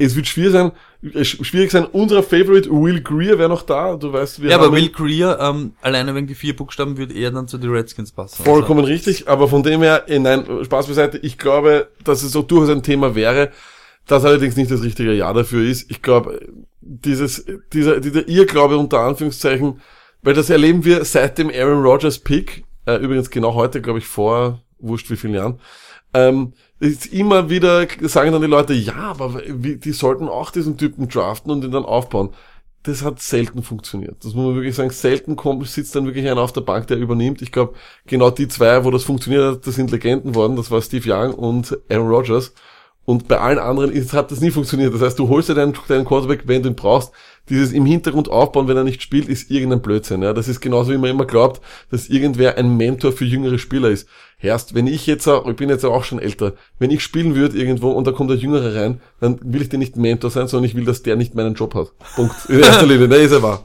[0.00, 0.72] es wird schwierig sein,
[1.14, 1.84] es schwierig sein.
[1.84, 3.96] Unser Favorite Will Greer wäre noch da.
[3.96, 7.30] Du weißt, wir Ja, aber Will Greer, ähm, alleine wegen die vier Buchstaben, würde eher
[7.30, 8.42] dann zu den Redskins passen.
[8.42, 12.42] Vollkommen richtig, aber von dem her, eh, nein, Spaß beiseite, ich glaube, dass es so
[12.42, 13.50] durchaus ein Thema wäre,
[14.06, 15.90] das allerdings nicht das richtige Jahr dafür ist.
[15.90, 16.40] Ich glaube,
[16.80, 19.80] dieses, dieser, dieser Irrglaube unter Anführungszeichen,
[20.22, 24.06] weil das erleben wir seit dem Aaron Rodgers Pick, äh, übrigens genau heute, glaube ich,
[24.06, 25.60] vor, wurscht wie vielen Jahren,
[26.14, 30.76] ähm, ist immer wieder, sagen dann die Leute, ja, aber wie, die sollten auch diesen
[30.76, 32.30] Typen draften und ihn dann aufbauen.
[32.82, 34.24] Das hat selten funktioniert.
[34.24, 34.88] Das muss man wirklich sagen.
[34.88, 37.42] Selten kommt, sitzt dann wirklich einer auf der Bank, der übernimmt.
[37.42, 37.74] Ich glaube,
[38.06, 40.56] genau die zwei, wo das funktioniert hat, das sind Legenden worden.
[40.56, 42.54] Das war Steve Young und Aaron Rodgers.
[43.04, 44.94] Und bei allen anderen ist, hat das nie funktioniert.
[44.94, 47.12] Das heißt, du holst dir deinen, deinen Quarterback, wenn du ihn brauchst.
[47.48, 50.22] Dieses im Hintergrund aufbauen, wenn er nicht spielt, ist irgendein Blödsinn.
[50.22, 53.88] Ja, das ist genauso, wie man immer glaubt, dass irgendwer ein Mentor für jüngere Spieler
[53.90, 54.08] ist.
[54.40, 57.58] Erst, wenn ich jetzt, auch- ich bin jetzt auch schon älter, wenn ich spielen würde
[57.58, 60.68] irgendwo und da kommt der Jüngere rein, dann will ich dir nicht Mentor sein, sondern
[60.68, 61.88] ich will, dass der nicht meinen Job hat.
[62.14, 62.34] Punkt.
[62.48, 63.64] In erster Linie, ne, ist er wahr.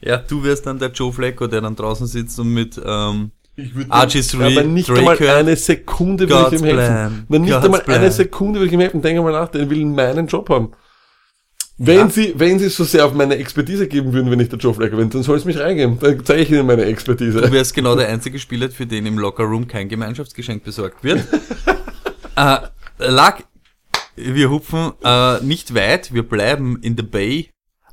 [0.00, 3.74] Ja, du wärst dann der Joe Flacco, der dann draußen sitzt und mit, ähm, Ich
[3.74, 6.76] würde RG3, aber nicht Drake einmal eine Sekunde will God's ich ihm helfen.
[6.86, 7.98] plan, Nein, nicht God's einmal plan.
[8.00, 9.02] eine Sekunde will ich ihm helfen.
[9.02, 10.72] Denk mal nach, der will meinen Job haben.
[11.78, 14.72] Wenn sie, wenn sie so sehr auf meine Expertise geben würden, wenn ich der Joe
[14.72, 15.98] Flacco bin, dann soll es mich reingeben.
[16.00, 17.40] Dann zeige ich ihnen meine Expertise.
[17.40, 21.20] du wärst genau der einzige Spieler, für den im Lockerroom kein Gemeinschaftsgeschenk besorgt wird.
[22.36, 22.56] äh,
[22.98, 23.42] lag,
[24.16, 27.50] wir hupfen äh, nicht weit, wir bleiben in the Bay.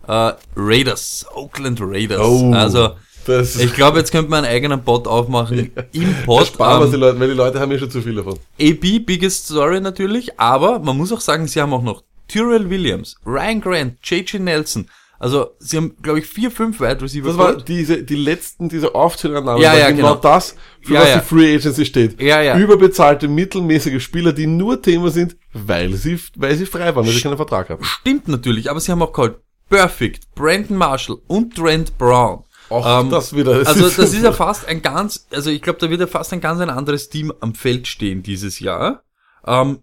[0.07, 2.21] Äh, Raiders, Oakland Raiders.
[2.21, 2.91] Oh, also,
[3.25, 5.71] das ich glaube, jetzt könnte man einen eigenen Bot aufmachen.
[5.91, 6.47] Im Bot.
[6.47, 8.39] sparen wir ähm, die Leute, weil die Leute haben ja schon zu viel davon.
[8.61, 13.15] AB, biggest story natürlich, aber man muss auch sagen, sie haben auch noch Tyrell Williams,
[13.25, 14.89] Ryan Grant, JJ Nelson.
[15.19, 17.27] Also, sie haben, glaube ich, vier, fünf Wide Receiver.
[17.27, 20.15] Das war diese, die letzten, diese Aufzählungen Ja, ja, genau, genau.
[20.15, 21.19] das, für Ja, was ja.
[21.19, 22.21] die Free Agency steht.
[22.21, 22.57] Ja, ja.
[22.57, 27.21] Überbezahlte, mittelmäßige Spieler, die nur Thema sind, weil sie, weil sie frei waren, weil sie
[27.21, 27.83] keinen Vertrag haben.
[27.85, 32.43] Stimmt natürlich, aber sie haben auch geholt Perfect, Brandon Marshall und Trent Brown.
[32.69, 33.59] Auch Ähm, das wieder.
[33.59, 36.33] das also das ist ja fast ein ganz, also ich glaube, da wird ja fast
[36.33, 39.03] ein ganz ein anderes Team am Feld stehen dieses Jahr.
[39.45, 39.79] Ähm,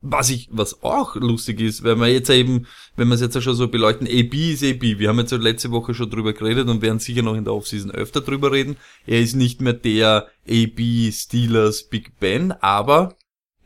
[0.00, 3.54] was ich, was auch lustig ist, wenn wir jetzt eben, wenn wir es jetzt schon
[3.54, 4.98] so beleuchten, AB ist AB.
[4.98, 7.54] Wir haben jetzt ja letzte Woche schon drüber geredet und werden sicher noch in der
[7.54, 8.76] Offseason öfter drüber reden.
[9.06, 13.16] Er ist nicht mehr der AB Steelers Big Ben, aber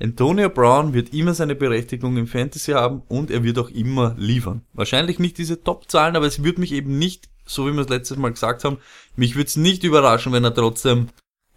[0.00, 4.62] Antonio Brown wird immer seine Berechtigung im Fantasy haben und er wird auch immer liefern.
[4.72, 8.16] Wahrscheinlich nicht diese Top-Zahlen, aber es würde mich eben nicht, so wie wir es letztes
[8.16, 8.78] Mal gesagt haben,
[9.16, 11.08] mich würde es nicht überraschen, wenn er trotzdem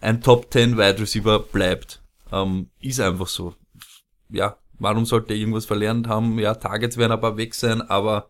[0.02, 2.04] ein Top 10 Wide Receiver bleibt.
[2.32, 3.56] Ähm, ist einfach so.
[4.30, 6.40] Ja, warum sollte er irgendwas verlernt haben?
[6.40, 8.30] Ja, Targets werden aber weg sein, aber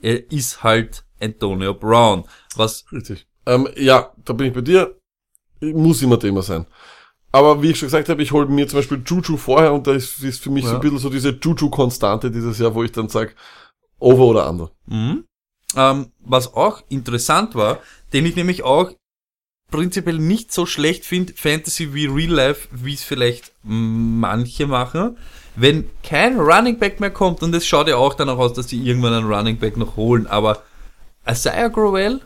[0.00, 2.24] er ist halt Antonio Brown.
[2.56, 3.26] Was Richtig.
[3.46, 4.96] Ähm, ja, da bin ich bei dir.
[5.60, 6.66] Muss immer Thema sein.
[7.32, 9.92] Aber wie ich schon gesagt habe, ich hole mir zum Beispiel Juju vorher und da
[9.92, 10.76] ist, ist für mich so Ja.
[10.76, 13.34] ein bisschen so diese Juju-Konstante dieses Jahr, wo ich dann sage,
[13.98, 14.70] over oder under.
[14.86, 15.24] Mhm.
[15.76, 17.78] Ähm, was auch interessant war,
[18.12, 18.92] den ich nämlich auch
[19.70, 25.16] prinzipiell nicht so schlecht finde, Fantasy wie Real Life, wie es vielleicht manche machen.
[25.60, 28.78] Wenn kein Running Back mehr kommt, und es schaut ja auch danach aus, dass die
[28.78, 30.62] irgendwann einen Running Back noch holen, aber
[31.28, 32.20] Isaiah Growell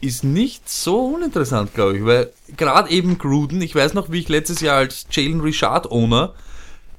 [0.00, 4.28] ist nicht so uninteressant, glaube ich, weil gerade eben Gruden, ich weiß noch, wie ich
[4.28, 6.34] letztes Jahr als Jalen Richard Owner,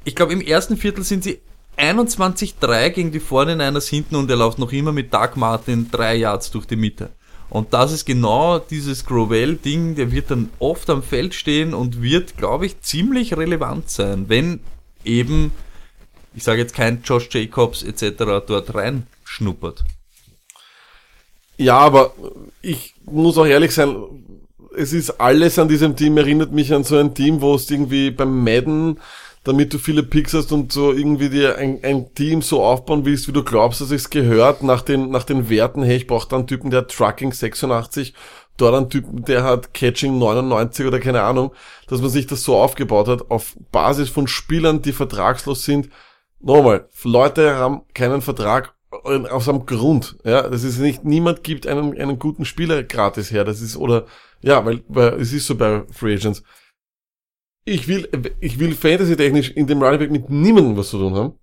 [0.04, 1.40] ich glaube im ersten Viertel sind sie
[1.78, 6.52] 21-3 gegen die 49ers hinten und er läuft noch immer mit Doug Martin drei Yards
[6.52, 7.12] durch die Mitte.
[7.50, 12.36] Und das ist genau dieses Grovell-Ding, der wird dann oft am Feld stehen und wird,
[12.36, 14.60] glaube ich, ziemlich relevant sein, wenn
[15.10, 15.52] eben,
[16.34, 18.46] ich sage jetzt kein Josh Jacobs etc.
[18.46, 19.84] dort reinschnuppert.
[21.58, 22.14] Ja, aber
[22.62, 23.96] ich muss auch ehrlich sein,
[24.78, 28.12] es ist alles an diesem Team, erinnert mich an so ein Team, wo es irgendwie
[28.12, 29.00] beim Madden,
[29.44, 33.28] damit du viele Picks hast und so irgendwie dir ein, ein Team so aufbauen willst,
[33.28, 36.38] wie du glaubst, dass es gehört, nach den, nach den Werten, hey, ich brauche da
[36.38, 38.14] einen Typen, der Trucking 86,
[38.62, 41.54] dort einen Typen, der hat Catching 99 oder keine Ahnung,
[41.88, 45.90] dass man sich das so aufgebaut hat, auf Basis von Spielern, die vertragslos sind.
[46.40, 51.96] Nochmal, Leute haben keinen Vertrag aus einem Grund, ja, das ist nicht, niemand gibt einen,
[51.98, 54.06] einen guten Spieler gratis her, das ist, oder,
[54.42, 56.44] ja, weil, weil es ist so bei Free Agents.
[57.66, 61.34] Ich will, ich will fantasy-technisch in dem Running Back mit niemandem was zu tun haben.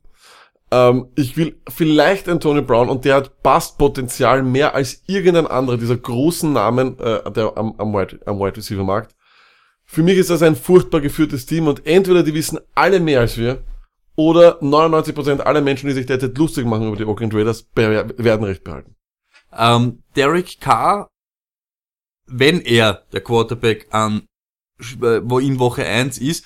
[0.70, 5.96] Ähm, ich will vielleicht Tony Brown und der hat Bastpotenzial mehr als irgendein anderer dieser
[5.96, 9.14] großen Namen, äh, der am, am, Wide, am Wide Receiver Markt.
[9.84, 13.38] Für mich ist das ein furchtbar geführtes Team und entweder die wissen alle mehr als
[13.38, 13.62] wir,
[14.16, 18.64] oder 99% aller Menschen, die sich derzeit lustig machen über die Oakland Raiders, werden recht
[18.64, 18.96] behalten.
[19.52, 21.08] Ähm, Derek Carr,
[22.26, 24.26] wenn er der Quarterback an,
[24.80, 26.44] äh, wo in Woche 1 ist,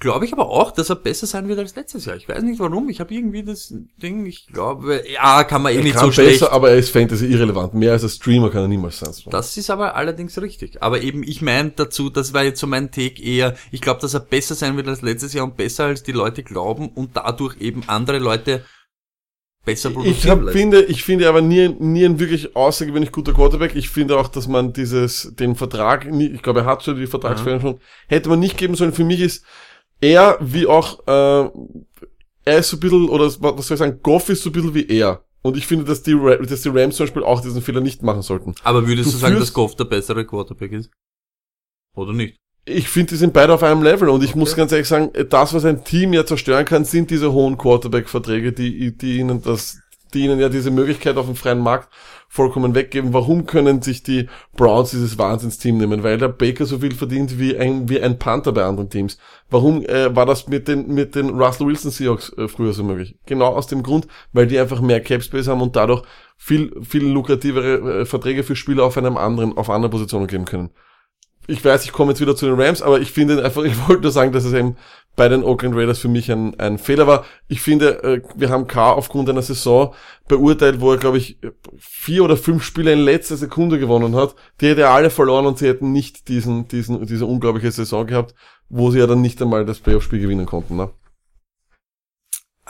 [0.00, 2.16] glaube ich aber auch, dass er besser sein wird als letztes Jahr.
[2.16, 5.82] Ich weiß nicht warum, ich habe irgendwie das Ding, ich glaube, ja, kann man eh
[5.82, 6.40] nicht Kann so schlecht.
[6.40, 7.74] besser, aber er ist Fantasy irrelevant.
[7.74, 9.12] Mehr als ein Streamer kann er niemals sein.
[9.30, 10.82] Das ist aber allerdings richtig.
[10.82, 14.14] Aber eben, ich meine dazu, das war jetzt so mein Take eher, ich glaube, dass
[14.14, 17.60] er besser sein wird als letztes Jahr und besser als die Leute glauben und dadurch
[17.60, 18.64] eben andere Leute
[19.64, 20.56] besser Ich produzieren hab, lässt.
[20.56, 23.76] finde, ich finde aber nie, nie ein wirklich außergewöhnlich guter Quarterback.
[23.76, 27.06] Ich finde auch, dass man dieses, den Vertrag, nie, ich glaube, er hat schon die
[27.06, 28.94] Vertragsverhandlung schon, hätte man nicht geben sollen.
[28.94, 29.44] Für mich ist
[30.00, 31.50] er, wie auch, äh,
[32.44, 34.74] er ist so ein bisschen, oder was soll ich sagen, Goff ist so ein bisschen
[34.74, 35.24] wie er.
[35.42, 38.22] Und ich finde, dass die, dass die Rams zum Beispiel auch diesen Fehler nicht machen
[38.22, 38.54] sollten.
[38.62, 40.90] aber würdest du du sagen, dass Goff der bessere Quarterback ist?
[41.96, 42.36] Oder nicht?
[42.66, 45.54] Ich finde, die sind beide auf einem Level und ich muss ganz ehrlich sagen, das,
[45.54, 50.24] was ein Team ja zerstören kann, sind diese hohen Quarterback-Verträge, die, die ihnen das, die
[50.24, 51.88] ihnen ja diese Möglichkeit auf dem freien Markt
[52.28, 53.12] vollkommen weggeben.
[53.12, 56.02] Warum können sich die Browns dieses Wahnsinnsteam nehmen?
[56.02, 59.18] Weil der Baker so viel verdient wie ein, wie ein Panther bei anderen Teams.
[59.50, 63.16] Warum äh, war das mit den, mit den Russell Wilson Seahawks äh, früher so möglich?
[63.26, 66.02] Genau aus dem Grund, weil die einfach mehr Cap haben und dadurch
[66.36, 70.70] viel, viel lukrativere äh, Verträge für Spieler auf einem anderen, auf anderen Positionen geben können
[71.50, 74.02] ich weiß, ich komme jetzt wieder zu den Rams, aber ich finde einfach, ich wollte
[74.02, 74.76] nur sagen, dass es eben
[75.16, 77.24] bei den Oakland Raiders für mich ein, ein Fehler war.
[77.48, 79.94] Ich finde, äh, wir haben K aufgrund einer Saison
[80.28, 81.38] beurteilt, wo er, glaube ich,
[81.78, 84.34] vier oder fünf Spiele in letzter Sekunde gewonnen hat.
[84.60, 88.34] Die hätte er alle verloren und sie hätten nicht diesen, diesen, diese unglaubliche Saison gehabt,
[88.68, 90.76] wo sie ja dann nicht einmal das Playoff-Spiel gewinnen konnten.
[90.76, 90.90] Ne?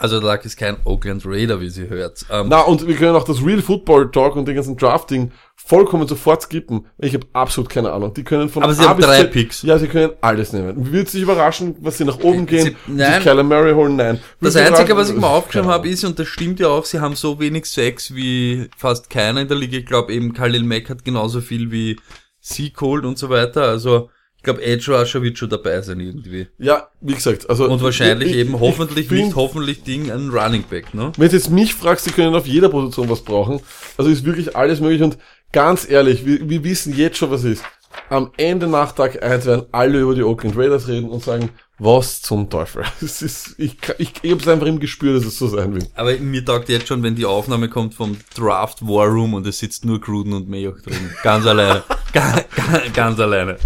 [0.01, 2.25] Also da ist kein Oakland Raider, wie sie hört.
[2.29, 6.07] Ähm, Na, und wir können auch das Real Football Talk und den ganzen Drafting vollkommen
[6.07, 6.87] sofort skippen.
[6.97, 8.13] Ich habe absolut keine Ahnung.
[8.15, 9.61] Die können von Aber sie A haben bis drei Z- Picks.
[9.61, 10.91] Ja, sie können alles nehmen.
[10.91, 13.21] Wird sich überraschen, was sie nach oben gehen, Sie- nein.
[13.21, 13.95] Kyler Murray holen?
[13.95, 14.19] Nein.
[14.39, 16.85] Das Wird sie Einzige, was ich mir aufgeschrieben habe, ist, und das stimmt ja auch,
[16.85, 19.77] sie haben so wenig Sex wie fast keiner in der Liga.
[19.77, 21.99] Ich glaube eben, Khalil Mack hat genauso viel wie
[22.39, 23.63] Seacold und so weiter.
[23.63, 24.09] Also
[24.41, 26.47] ich glaube, Edge Rusher wird schon dabei sein irgendwie.
[26.57, 27.69] Ja, wie gesagt, also.
[27.69, 31.11] Und wahrscheinlich ich- eben ich- hoffentlich ich find, nicht, hoffentlich Ding, ein Running Back, ne?
[31.15, 33.59] Wenn du jetzt mich fragst, sie können auf jeder Position was brauchen.
[33.97, 35.19] Also ist wirklich alles möglich und
[35.51, 37.63] ganz ehrlich, wir, wir wissen jetzt schon, was ist.
[38.09, 42.21] Am Ende nach Tag 1 werden alle über die Oakland Raiders reden und sagen, was
[42.23, 42.83] zum Teufel.
[43.01, 45.87] Es ist, ich, ich, ich habe es einfach im Gespür, dass es so sein wird.
[45.95, 49.59] Aber mir taugt jetzt schon, wenn die Aufnahme kommt vom Draft War Room und es
[49.59, 51.11] sitzt nur Gruden und Mayock drin.
[51.21, 51.83] Ganz alleine.
[52.13, 53.57] Ga, ga, ganz alleine.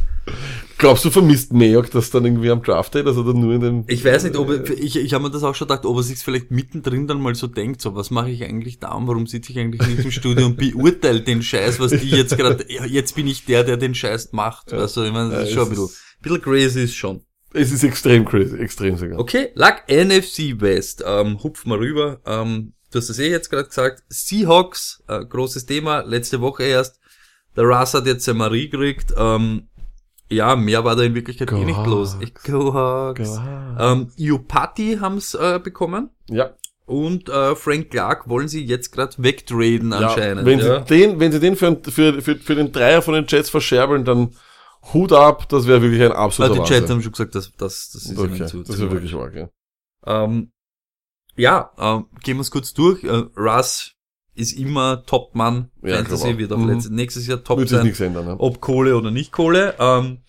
[0.78, 3.62] Glaubst du, vermisst Mayock das dann irgendwie am Draft Day, dass er dann nur in
[3.62, 3.84] den...
[3.88, 6.04] Ich weiß nicht, ob er, ich, ich habe mir das auch schon gedacht, ob er
[6.04, 9.54] sich vielleicht mittendrin dann mal so denkt, so was mache ich eigentlich da, warum sitze
[9.54, 13.16] ich eigentlich nicht im Studio und beurteile den Scheiß, was die jetzt gerade, ja, jetzt
[13.16, 14.74] bin ich der, der den Scheiß macht.
[14.74, 17.22] Also ich meine, das ist Ja, schon ein bisschen, ist- bisschen crazy ist schon.
[17.54, 19.18] Es ist extrem crazy, extrem sogar.
[19.18, 23.70] Okay, lag NFC West, ähm, hupf mal rüber, ähm, du hast es eh jetzt gerade
[23.70, 27.00] gesagt, Seahawks, äh, großes Thema, letzte Woche erst,
[27.56, 29.70] der Russ hat jetzt sein Marie gekriegt, ähm,
[30.30, 32.16] ja, mehr war da in Wirklichkeit eh nicht Go los.
[32.16, 32.44] Hawks.
[32.44, 33.36] Go Hawks.
[33.36, 33.42] Go
[33.80, 36.56] Ähm, Iupati haben's äh, bekommen Ja,
[36.86, 39.98] und äh, Frank Clark wollen sie jetzt gerade wegtraden ja.
[39.98, 40.46] anscheinend.
[40.46, 40.86] Wenn ja.
[40.86, 44.06] sie den, wenn sie den für, für, für, für den Dreier von den Jets verscherbeln,
[44.06, 44.36] dann
[44.94, 46.90] Hut ab, das wäre wirklich ein absoluter die Chats Wahnsinn.
[46.90, 49.50] haben schon gesagt, dass das, das ist Okay, zu, das wäre wirklich arg, ja.
[50.06, 50.52] Ähm,
[51.36, 53.04] ja, ähm, gehen wir es kurz durch.
[53.04, 53.95] Äh, Russ
[54.36, 55.70] ist immer Top-Mann.
[55.84, 56.70] Ja, Fantasy wird auch Mhm.
[56.70, 57.86] letztes, nächstes Jahr top Wird sich sein.
[57.86, 58.26] nichts ändern.
[58.26, 58.36] Ne?
[58.38, 59.76] Ob Kohle oder nicht Kohle.
[59.80, 60.20] Ähm,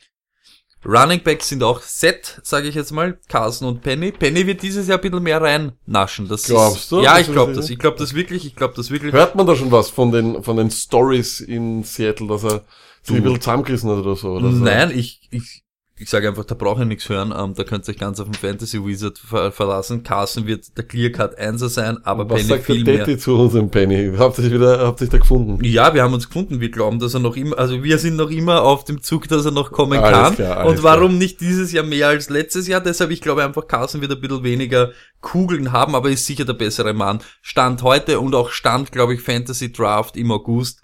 [0.85, 3.19] Running Backs sind auch set, sage ich jetzt mal.
[3.29, 4.13] Carson und Penny.
[4.13, 6.29] Penny wird dieses Jahr ein bisschen mehr reinnaschen.
[6.29, 7.01] Das Glaubst ist, du?
[7.03, 7.69] Ja, ich glaube das.
[7.71, 8.47] Ich glaube das wirklich.
[8.47, 9.13] Ich glaube das wirklich.
[9.13, 12.65] Hört man da schon was von den, von den Stories in Seattle, dass er
[13.03, 14.29] sich ein bisschen zusammengerissen hat oder so?
[14.33, 14.59] Oder so?
[14.59, 15.65] Nein, ich, ich,
[15.99, 17.33] ich sage einfach, da brauche ich nichts hören.
[17.37, 20.03] Ähm, da könnt ihr euch ganz auf den Fantasy Wizard ver verlassen.
[20.03, 22.99] Carson wird der Clear Cut 1 sein, aber Was Penny sagt der viel mehr.
[22.99, 24.13] Daddy zu unserem Penny?
[24.19, 25.65] Habt ihr sich wieder, habt ihr sich da gefunden?
[25.65, 26.61] Ja, wir haben uns gefunden.
[26.61, 29.47] Wir glauben, dass er noch immer, also wir sind noch immer auf dem Zug, dass
[29.47, 30.35] er noch kommen Alles kann.
[30.35, 32.83] klar, und warum nicht dieses Jahr mehr als letztes Jahr?
[32.83, 34.91] Deshalb, ich glaube einfach, Carson wird ein bisschen weniger
[35.23, 37.21] Kugeln haben, aber ist sicher der bessere Mann.
[37.41, 40.83] Stand heute und auch Stand, glaube ich, Fantasy Draft im August.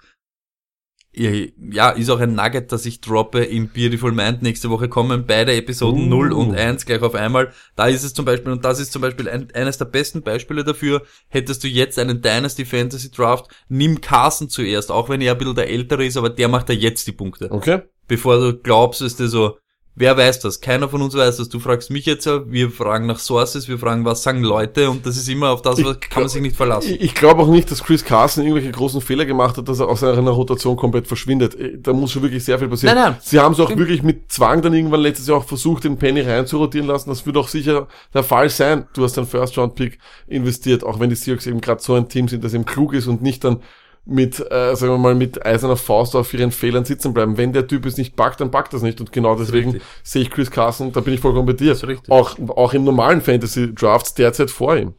[1.15, 4.41] Ja, ist auch ein Nugget, dass ich droppe im Beautiful Mind.
[4.41, 6.29] Nächste Woche kommen beide Episoden Uh.
[6.29, 7.51] 0 und 1 gleich auf einmal.
[7.75, 10.63] Da ist es zum Beispiel, und das ist zum Beispiel ein, eines der besten Beispiele
[10.63, 15.37] dafür, hättest du jetzt einen Dynasty Fantasy Draft, nimm Carson zuerst, auch wenn er ein
[15.37, 17.51] bisschen der Ältere ist, aber der macht ja jetzt die Punkte.
[17.51, 17.81] Okay?
[18.07, 19.57] Bevor du glaubst, ist dir so,
[19.95, 20.61] wer weiß das?
[20.61, 21.49] Keiner von uns weiß das.
[21.49, 25.05] Du fragst mich jetzt, ja, wir fragen nach Sources, wir fragen, was sagen Leute, und
[25.05, 26.93] das ist immer auf das, was kann man sich nicht verlassen.
[26.95, 29.87] Ich, ich glaube auch nicht, dass Chris Carson irgendwelche großen Fehler gemacht hat, dass er
[29.87, 31.55] aus seiner Rotation komplett verschwindet.
[31.55, 32.95] Äh, Da muss schon wirklich sehr viel passieren.
[32.95, 33.19] Nein, nein.
[33.21, 36.21] Sie haben es auch wirklich mit Zwang dann irgendwann letztes Jahr auch versucht, den Penny
[36.21, 37.09] rein zu rotieren lassen.
[37.09, 38.87] Das wird auch sicher der Fall sein.
[38.93, 42.43] Du hast einen First-Round-Pick investiert, auch wenn die Seahawks eben gerade so ein Team sind,
[42.43, 43.61] das eben klug ist und nicht dann
[44.05, 47.37] mit, äh, sagen wir mal, mit eiserner Faust auf ihren Fehlern sitzen bleiben.
[47.37, 48.99] Wenn der Typ es nicht packt, dann packt das nicht.
[48.99, 51.77] Und genau deswegen sehe ich Chris Carson, da bin ich vollkommen bei dir.
[52.09, 54.93] Auch, auch im normalen Fantasy-Drafts derzeit vor ihm.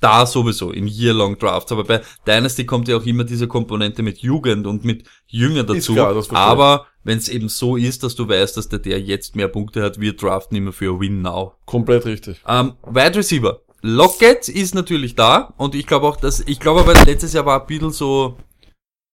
[0.00, 1.72] Da sowieso, in Year-Long Drafts.
[1.72, 5.94] Aber bei Dynasty kommt ja auch immer diese Komponente mit Jugend und mit Jünger dazu.
[6.28, 6.46] klar.
[6.46, 9.82] Aber wenn es eben so ist, dass du weißt, dass der, der jetzt mehr Punkte
[9.82, 11.54] hat, wir draften immer für Win Now.
[11.64, 12.42] Komplett richtig.
[12.46, 13.60] Ähm, Wide Receiver.
[13.86, 17.60] Lockett ist natürlich da und ich glaube auch, dass, ich glaube aber letztes Jahr war
[17.60, 18.38] ein bisschen so,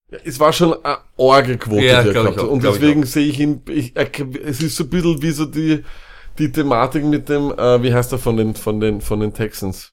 [0.10, 3.28] Ja, Es war schon eine Orgelquote, Ja, die er gehabt auch, Und ich deswegen sehe
[3.28, 5.84] ich ihn, ich, es ist so ein bisschen wie so die,
[6.38, 9.92] die Thematik mit dem, äh, wie heißt er von den, von den, von den Texans?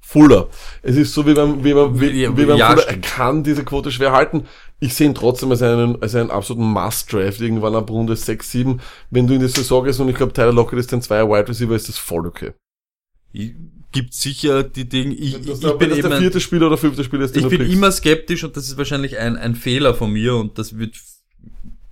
[0.00, 0.48] Fuller.
[0.80, 2.88] Es ist so wie beim, wie beim, wie, wie beim ja, Fuller.
[2.88, 4.46] Er kann diese Quote schwer halten.
[4.78, 8.80] Ich sehe ihn trotzdem als einen, als einen absoluten Must-Draft irgendwann ab Runde 6, 7.
[9.10, 11.48] Wenn du in die Saison gehst und ich glaube, Tyler Lockett ist ein Zweier Wide
[11.48, 12.52] Receiver, ist das voll okay.
[13.92, 16.76] gibt sicher die Dinge, ich, Das, ich, das bin der eben ein, vierte Spieler oder
[16.76, 17.72] fünfte Spieler ist, ich bin pickst.
[17.72, 20.96] immer skeptisch und das ist wahrscheinlich ein, ein Fehler von mir und das wird,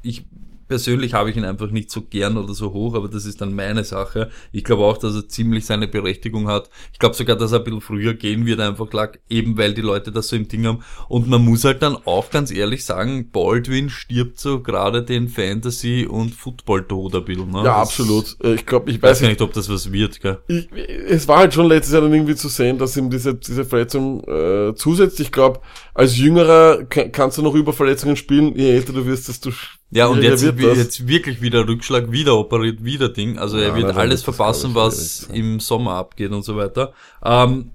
[0.03, 0.25] ich,
[0.69, 3.55] persönlich habe ich ihn einfach nicht so gern oder so hoch, aber das ist dann
[3.55, 4.31] meine Sache.
[4.53, 6.71] Ich glaube auch, dass er ziemlich seine Berechtigung hat.
[6.93, 9.81] Ich glaube sogar, dass er ein bisschen früher gehen wird, einfach lag, eben weil die
[9.83, 10.81] Leute das so im Ding haben.
[11.09, 16.07] Und man muss halt dann auch ganz ehrlich sagen, Baldwin stirbt so gerade den Fantasy-
[16.07, 17.51] und Football-Tod ein bisschen.
[17.51, 17.59] Ne?
[17.59, 18.37] Ja, Das- absolut.
[18.43, 20.39] Äh, Ich glaube, ich weiß weiß gar nicht, ob das was wird, gell?
[20.49, 20.69] ich,
[21.09, 24.23] es war halt schon letztes Jahr dann irgendwie zu sehen, dass ihm diese, diese Verletzung
[24.25, 25.21] äh, zusetzt.
[25.21, 25.61] Ich glaube,
[25.95, 28.55] als Jüngerer ka- kannst du noch über Verletzungen spielen.
[28.57, 29.51] Je älter du wirst, desto
[29.95, 33.39] Ja, und jetzt, jetzt wirklich wieder Rückschlag, wieder operiert, wieder Ding.
[33.39, 36.57] Also er Ja, wird alles wird das, verpassen, was schwierig im Sommer abgeht und so
[36.57, 36.93] weiter.
[37.25, 37.71] Ähm,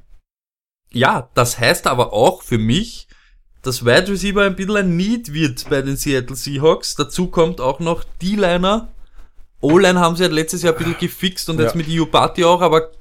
[0.92, 3.08] ja, das heißt aber auch für mich,
[3.62, 6.96] dass Wide Receiver ein bisschen ein Need wird bei den Seattle Seahawks.
[6.96, 8.90] Dazu kommt auch noch D-Liner.
[9.62, 11.78] O-Line haben sie ja letztes Jahr ein bisschen gefixt und jetzt Ja.
[11.78, 12.92] mit Iupati auch, aber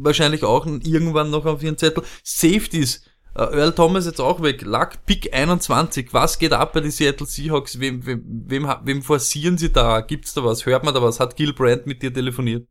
[0.00, 2.04] wahrscheinlich auch irgendwann noch auf ihren Zettel.
[2.22, 3.02] Safeties.
[3.34, 4.62] Äh, Earl Thomas jetzt auch weg.
[4.62, 6.12] Luck Pick 21.
[6.12, 7.78] Was geht ab bei den Seattle Seahawks?
[7.78, 10.00] Wem, wem, wem, wem forcieren sie da?
[10.00, 10.66] Gibt's da was?
[10.66, 11.20] Hört man da was?
[11.20, 12.66] Hat Gil Brandt mit dir telefoniert?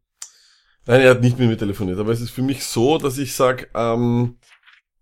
[0.85, 3.35] Nein, er hat nicht mit mir telefoniert, aber es ist für mich so, dass ich
[3.35, 4.37] sag, ähm,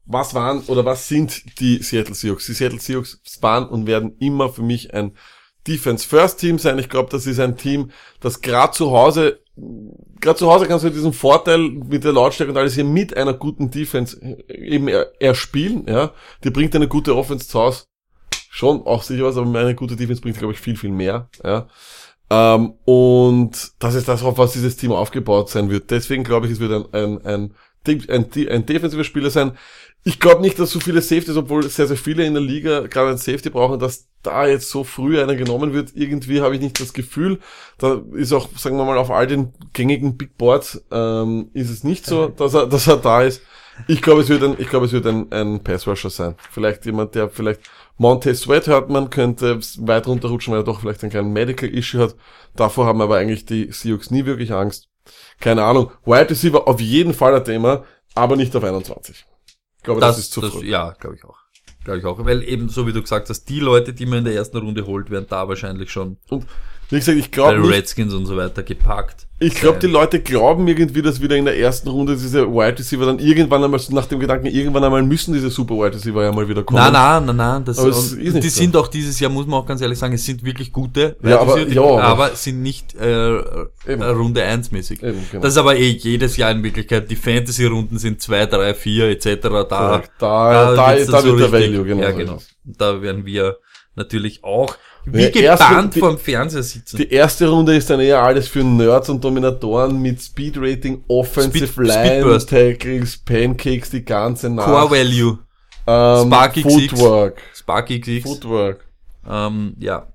[0.06, 2.46] was waren oder was sind die Seattle Seahawks?
[2.46, 5.16] Die Seattle Seahawks waren und werden immer für mich ein
[5.68, 6.80] Defense First Team sein.
[6.80, 9.40] Ich glaube, das ist ein Team, das gerade zu Hause,
[10.22, 13.34] gerade zu Hause kannst du diesen Vorteil mit der Lautstärke und alles hier mit einer
[13.34, 16.12] guten Defense eben er- erspielen, ja.
[16.44, 17.84] Die bringt eine gute Offense zu Hause.
[18.50, 21.68] Schon auch sicher was, aber eine gute Defense bringt, glaube ich, viel, viel mehr, ja.
[22.30, 25.92] Ähm, und das ist das, auf was dieses Team aufgebaut sein wird.
[25.92, 27.54] Deswegen glaube ich, es wird ein, ein, ein,
[27.88, 29.58] ein, ein, defensiver Spieler sein.
[30.04, 33.10] Ich glaube nicht, dass so viele Safeties, obwohl sehr, sehr viele in der Liga gerade
[33.10, 35.92] ein Safety brauchen, dass da jetzt so früh einer genommen wird.
[35.96, 37.40] Irgendwie habe ich nicht das Gefühl.
[37.78, 41.84] Da ist auch, sagen wir mal, auf all den gängigen Big Boards ähm, ist es
[41.84, 43.42] nicht so, dass er, dass er da ist.
[43.88, 46.36] Ich glaube, es wird ein, ich glaube, es wird ein, ein Pass Rusher sein.
[46.52, 47.62] Vielleicht jemand, der vielleicht
[47.98, 52.02] Montez Sweat hört man, könnte weit runterrutschen, weil er doch vielleicht einen kleinen Medical Issue
[52.02, 52.16] hat.
[52.56, 54.88] Davor haben aber eigentlich die Seahawks nie wirklich Angst.
[55.40, 55.92] Keine Ahnung.
[56.06, 57.84] Wide Receiver auf jeden Fall ein Thema,
[58.16, 59.26] aber nicht auf 21.
[59.78, 60.66] Ich glaube, das, ist zu früh.
[60.66, 61.38] Ja, glaube ich auch.
[61.84, 62.24] Glaube ich auch.
[62.26, 64.86] Weil eben, so wie du gesagt hast, die Leute, die man in der ersten Runde
[64.86, 66.18] holt, werden da wahrscheinlich schon.
[66.30, 66.46] Und
[66.90, 69.28] Wie gesagt, ich glaube Redskins und so weiter gepackt.
[69.40, 69.88] ich glaube, die.
[69.88, 73.78] Leute glauben irgendwie, dass wieder in der ersten Runde diese Wide Receiver dann irgendwann einmal,
[73.80, 76.80] so nach dem Gedanken, irgendwann einmal müssen diese Super Wide Receiver ja mal wieder kommen.
[76.80, 77.66] Nein, nein, nein, nein.
[77.66, 78.40] Das, Aber ist die so.
[78.62, 81.18] sind auch dieses Jahr, muss man auch ganz ehrlich sagen, es sind wirklich gute.
[81.24, 84.02] Ja, aber- die, ja, aber- aber sind nicht äh, Eben.
[84.02, 85.04] äh, Runde 1 mäßig.
[85.04, 85.44] Eben, genau.
[85.44, 87.12] Das ist aber eh jedes Jahr in Wirklichkeit.
[87.12, 89.26] Die Fantasy-Runden sind 2, 3, 4 etc.
[89.42, 89.68] Da.
[89.68, 92.38] Da- da- wird's da dann wird der Value, genau Ja, so genau.
[92.64, 93.58] Da werden wir
[93.96, 94.76] natürlich auch
[95.14, 96.98] wie gebannt vorm Fernseher sitzen.
[96.98, 101.68] Die erste Runde ist dann eher alles für Nerds und Dominatoren mit Speed Rating, Offensive
[101.68, 102.46] Speed- Line.
[102.46, 104.68] Tackles, Pancakes, die ganze Nacht.
[104.68, 105.40] Core Value.
[105.88, 106.74] ähm, Sparky Six.
[106.92, 107.42] Footwork.
[107.56, 108.30] Sparky X.
[108.30, 108.86] Footwork.
[109.30, 110.08] Ähm, ja.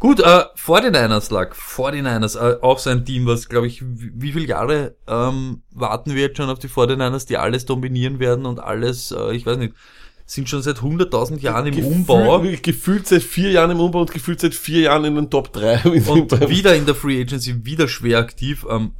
[0.00, 1.56] Gut, äh, 49ers lag.
[1.56, 6.14] 49ers, äh, auch so ein Team, was, glaube ich, wie, wie viele Jahre ähm, warten
[6.14, 9.56] wir jetzt schon auf die 49ers, die alles dominieren werden und alles, äh, ich weiß
[9.58, 9.74] nicht,
[10.28, 14.12] sind schon seit 100.000 Jahren im Umbau Gefühl, gefühlt seit vier Jahren im Umbau und
[14.12, 15.82] gefühlt seit vier Jahren in den Top 3.
[16.06, 18.66] und wieder in der Free Agency, wieder schwer aktiv.
[18.68, 18.92] Ähm,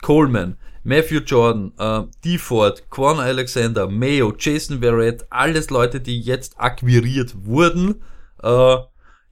[0.00, 7.34] Coleman, Matthew Jordan, äh, DeFord, Quan Alexander, Mayo, Jason Verrett, alles Leute, die jetzt akquiriert
[7.44, 7.96] wurden.
[8.42, 8.76] Äh,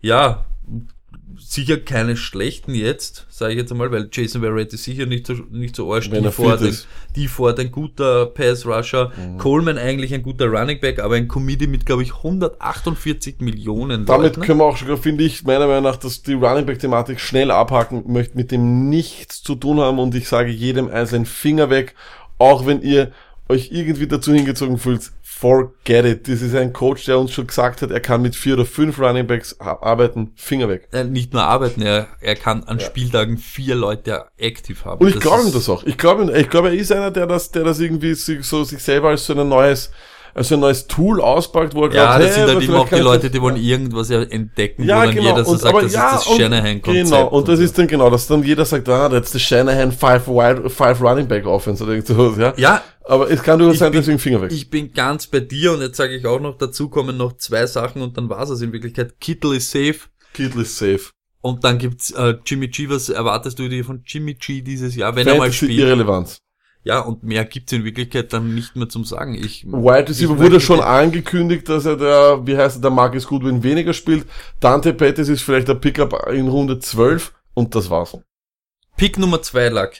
[0.00, 0.44] ja,
[1.40, 5.34] sicher keine schlechten jetzt, sage ich jetzt einmal, weil Jason Verrett ist sicher nicht so,
[5.50, 6.10] nicht so arsch.
[6.10, 6.86] DeFord, fit ein, ist.
[7.16, 9.38] DeFord ein guter Pass-Rusher, Mhm.
[9.38, 14.36] Coleman eigentlich ein guter Running Back, aber ein Committee mit, glaube ich, 148 Millionen Damit
[14.36, 14.40] Leuten.
[14.46, 17.50] können wir auch schon, finde ich, meiner Meinung nach, dass die Running Back Thematik schnell
[17.50, 21.94] abhaken möchte, mit dem nichts zu tun haben und ich sage jedem einzelnen Finger weg,
[22.38, 23.12] auch wenn ihr
[23.48, 25.10] euch irgendwie dazu hingezogen fühlt,
[25.40, 26.28] forget it.
[26.28, 28.98] Das ist ein Coach, der uns schon gesagt hat, er kann mit vier oder fünf
[28.98, 30.88] Running Backs a- arbeiten, Finger weg.
[30.92, 35.00] äh, nicht nur arbeiten, er, er kann an Spieltagen vier Leute aktiv haben.
[35.00, 35.84] Und ich glaube ihm ist- das auch.
[35.84, 38.82] Ich glaube, ich glaube, er ist einer, der das, der das irgendwie sich, so sich
[38.82, 39.90] selber als so ein neues,
[40.34, 42.64] als so ein neues Tool auspackt, wo er Ja, glaubt, das sind hey, halt aber
[42.64, 45.28] immer auch die Leute, das- die wollen irgendwas ja entdecken, Ja, wo dann genau.
[45.30, 47.04] jeder so und, sagt, das ja, ist das und- Shanahan-Konzept.
[47.10, 50.26] Genau, und das ist dann genau, dass dann jeder sagt, ah, that's the Shanahan five,
[50.28, 52.52] wide, five Running Back Offense oder irgend sowas, ja.
[52.56, 54.52] Ja, Aber es kann durchaus sein, bin- deswegen Finger weg.
[54.52, 57.66] ich bin ganz bei dir und jetzt sage ich auch noch, dazu kommen noch zwei
[57.66, 59.18] Sachen und dann war's es in Wirklichkeit.
[59.20, 60.00] Kittle ist safe
[60.34, 61.10] Kittle ist safe.
[61.40, 62.88] und dann gibt's äh, Jimmy G.
[62.90, 65.80] Was erwartest du dir von Jimmy G dieses Jahr, wenn er mal Fantasy spielt?
[65.80, 66.38] Irrelevanz.
[66.84, 69.34] Ja, und mehr gibt's in Wirklichkeit dann nicht mehr zum Sagen.
[69.34, 73.62] Ich, Wide Receiver wurde schon angekündigt, dass er der, wie heißt er, der Marcus Goodwin
[73.62, 74.26] weniger spielt.
[74.60, 78.16] Dante Pettis ist vielleicht der Pickup in Runde 12 und das war's.
[78.96, 79.92] Pick Nummer zwei lag.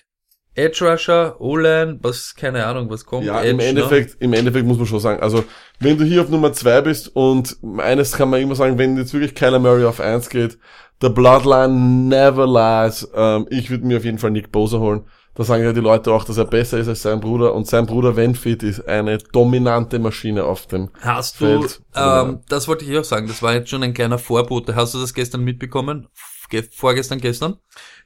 [0.59, 3.25] Edge Rusher, O-Line, was, keine Ahnung, was kommt.
[3.25, 3.65] Ja, Edge, im ne?
[3.65, 5.45] Endeffekt, im Endeffekt muss man schon sagen, also
[5.79, 9.13] wenn du hier auf Nummer zwei bist und eines kann man immer sagen, wenn jetzt
[9.13, 10.59] wirklich Kyler Murray auf eins geht,
[11.01, 13.09] the Bloodline never lies.
[13.15, 15.05] Ähm, ich würde mir auf jeden Fall Nick Bosa holen.
[15.35, 17.87] Da sagen ja die Leute auch, dass er besser ist als sein Bruder und sein
[17.87, 20.91] Bruder, wenn fit ist, eine dominante Maschine auf dem.
[21.01, 21.81] Hast du, Feld.
[21.95, 24.75] ähm, das wollte ich auch sagen, das war jetzt schon ein kleiner Vorbote.
[24.75, 26.09] Hast du das gestern mitbekommen?
[26.51, 27.59] Ge vorgestern, gestern?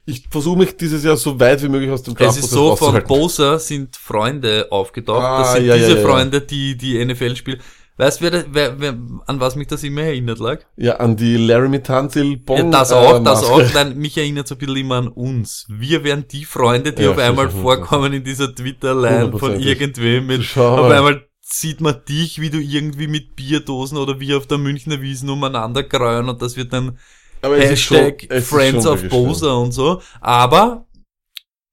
[0.05, 3.01] Ich versuche mich dieses Jahr so weit wie möglich aus dem Es ist so, von.
[3.03, 5.23] Bosa sind Freunde aufgetaucht.
[5.23, 6.07] Ah, das sind ja, diese ja, ja.
[6.07, 7.59] Freunde, die die NFL spielen.
[7.95, 8.97] Weißt du, wer, wer, wer,
[9.27, 10.61] an was mich das immer erinnert, lag?
[10.77, 12.57] Ja, an die Laramie Tantil Bon.
[12.57, 13.61] Ja, das auch, äh, das auch.
[13.73, 15.67] Nein, mich erinnert so ein bisschen immer an uns.
[15.69, 20.43] Wir wären die Freunde, die Ja, auf einmal vorkommen in dieser Twitter-Line von irgendwem mit,
[20.43, 20.93] Schau auf mal.
[20.93, 25.29] einmal sieht man dich, wie du irgendwie mit Bierdosen oder wie auf der Münchner Wiesen
[25.29, 26.97] umeinander kreuen und das wird dann
[27.43, 30.01] Aber schon- Hashtag ist Friends schon of Bosa und so.
[30.21, 30.85] Aber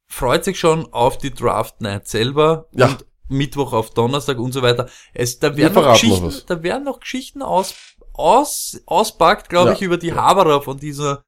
[0.09, 2.89] freut sich schon auf die Draft Night selber Ja.
[2.89, 4.89] und Mittwoch auf Donnerstag und so weiter.
[5.15, 7.75] Es, da werden noch Geschichten, da werden noch Geschichten aus,
[8.13, 9.77] aus, auspackt, glaube Ja.
[9.77, 11.23] ich, über die Haberer von dieser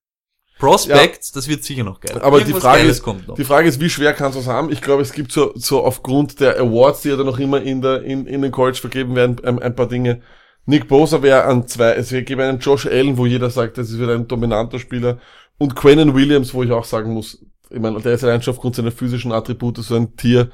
[0.59, 1.31] Prospects.
[1.33, 2.21] Das wird sicher noch geil.
[2.21, 4.71] Aber die Irgendwas Frage, Geiles ist, die Frage ist, wie schwer kannst du es haben?
[4.71, 7.81] Ich glaube, es gibt so, so aufgrund der Awards, die ja dann noch immer in,
[7.83, 10.23] der, in, in den College vergeben werden, ein, ein paar Dinge.
[10.67, 13.99] Nick Bosa wäre an zwei, es gäbe einen Josh Allen, wo jeder sagt, das ist
[13.99, 15.19] wieder ein dominanter Spieler.
[15.59, 18.77] Und Quentin Williams, wo ich auch sagen muss, ich meine, der ist allein schon aufgrund
[18.77, 20.51] seiner physischen Attribute so ein Tier,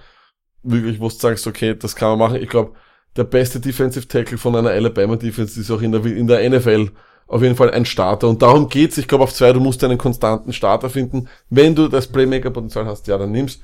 [0.62, 2.42] wirklich, wo du sagst, okay, das kann man machen.
[2.42, 2.74] Ich glaube,
[3.16, 6.90] der beste Defensive Tackle von einer Alabama Defense ist auch in der, in der NFL
[7.26, 8.28] auf jeden Fall ein Starter.
[8.28, 8.96] Und darum geht's.
[8.96, 11.28] Ich glaube, auf zwei, du musst einen konstanten Starter finden.
[11.50, 13.60] Wenn du das Playmaker-Potenzial hast, ja, dann nimm's.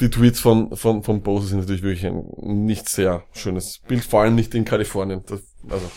[0.00, 4.22] Die Tweets von, von, von Bose sind natürlich wirklich ein nicht sehr schönes Bild, vor
[4.22, 5.22] allem nicht in Kalifornien.
[5.26, 5.90] Das, also,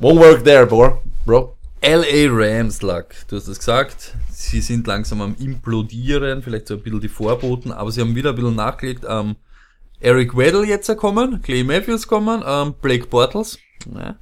[0.00, 1.02] won't work there, bro.
[1.24, 1.56] bro.
[1.82, 6.82] LA Rams lag, du hast es gesagt, sie sind langsam am implodieren, vielleicht so ein
[6.82, 9.04] bisschen die Vorboten, aber sie haben wieder ein bisschen nachgelegt.
[9.08, 9.36] Ähm,
[10.00, 13.58] Eric Weddle jetzt kommen, Clay Matthews kommen, ähm, Blake Bortles.
[13.94, 14.16] Ja.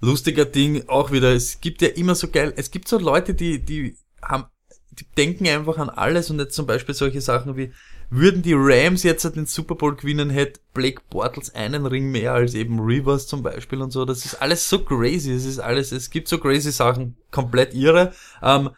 [0.00, 3.64] Lustiger Ding, auch wieder, es gibt ja immer so geil, es gibt so Leute, die,
[3.64, 4.44] die haben,
[4.90, 7.72] die denken einfach an alles und jetzt zum Beispiel solche Sachen wie,
[8.14, 12.54] würden die Rams jetzt den Super Bowl gewinnen, hätte Blake Bortles einen Ring mehr als
[12.54, 14.04] eben Rivers zum Beispiel und so.
[14.04, 15.32] Das ist alles so crazy.
[15.32, 18.12] Es ist alles, es gibt so crazy Sachen, komplett irre.
[18.42, 18.70] Ähm,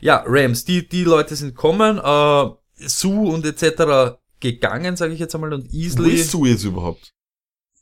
[0.00, 2.50] ja, Rams, die, die Leute sind kommen, äh,
[2.88, 4.18] Sue und etc.
[4.40, 6.14] gegangen, sage ich jetzt einmal, und Wo easily.
[6.14, 7.12] ist Sue jetzt überhaupt?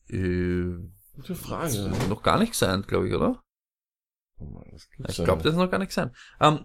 [0.09, 0.75] Äh,
[1.15, 1.93] Gute Frage.
[2.09, 3.43] noch gar nicht sein, glaube ich, oder?
[4.97, 6.15] Gibt's Ich glaube, das ist noch gar nicht sein.
[6.41, 6.65] Ähm,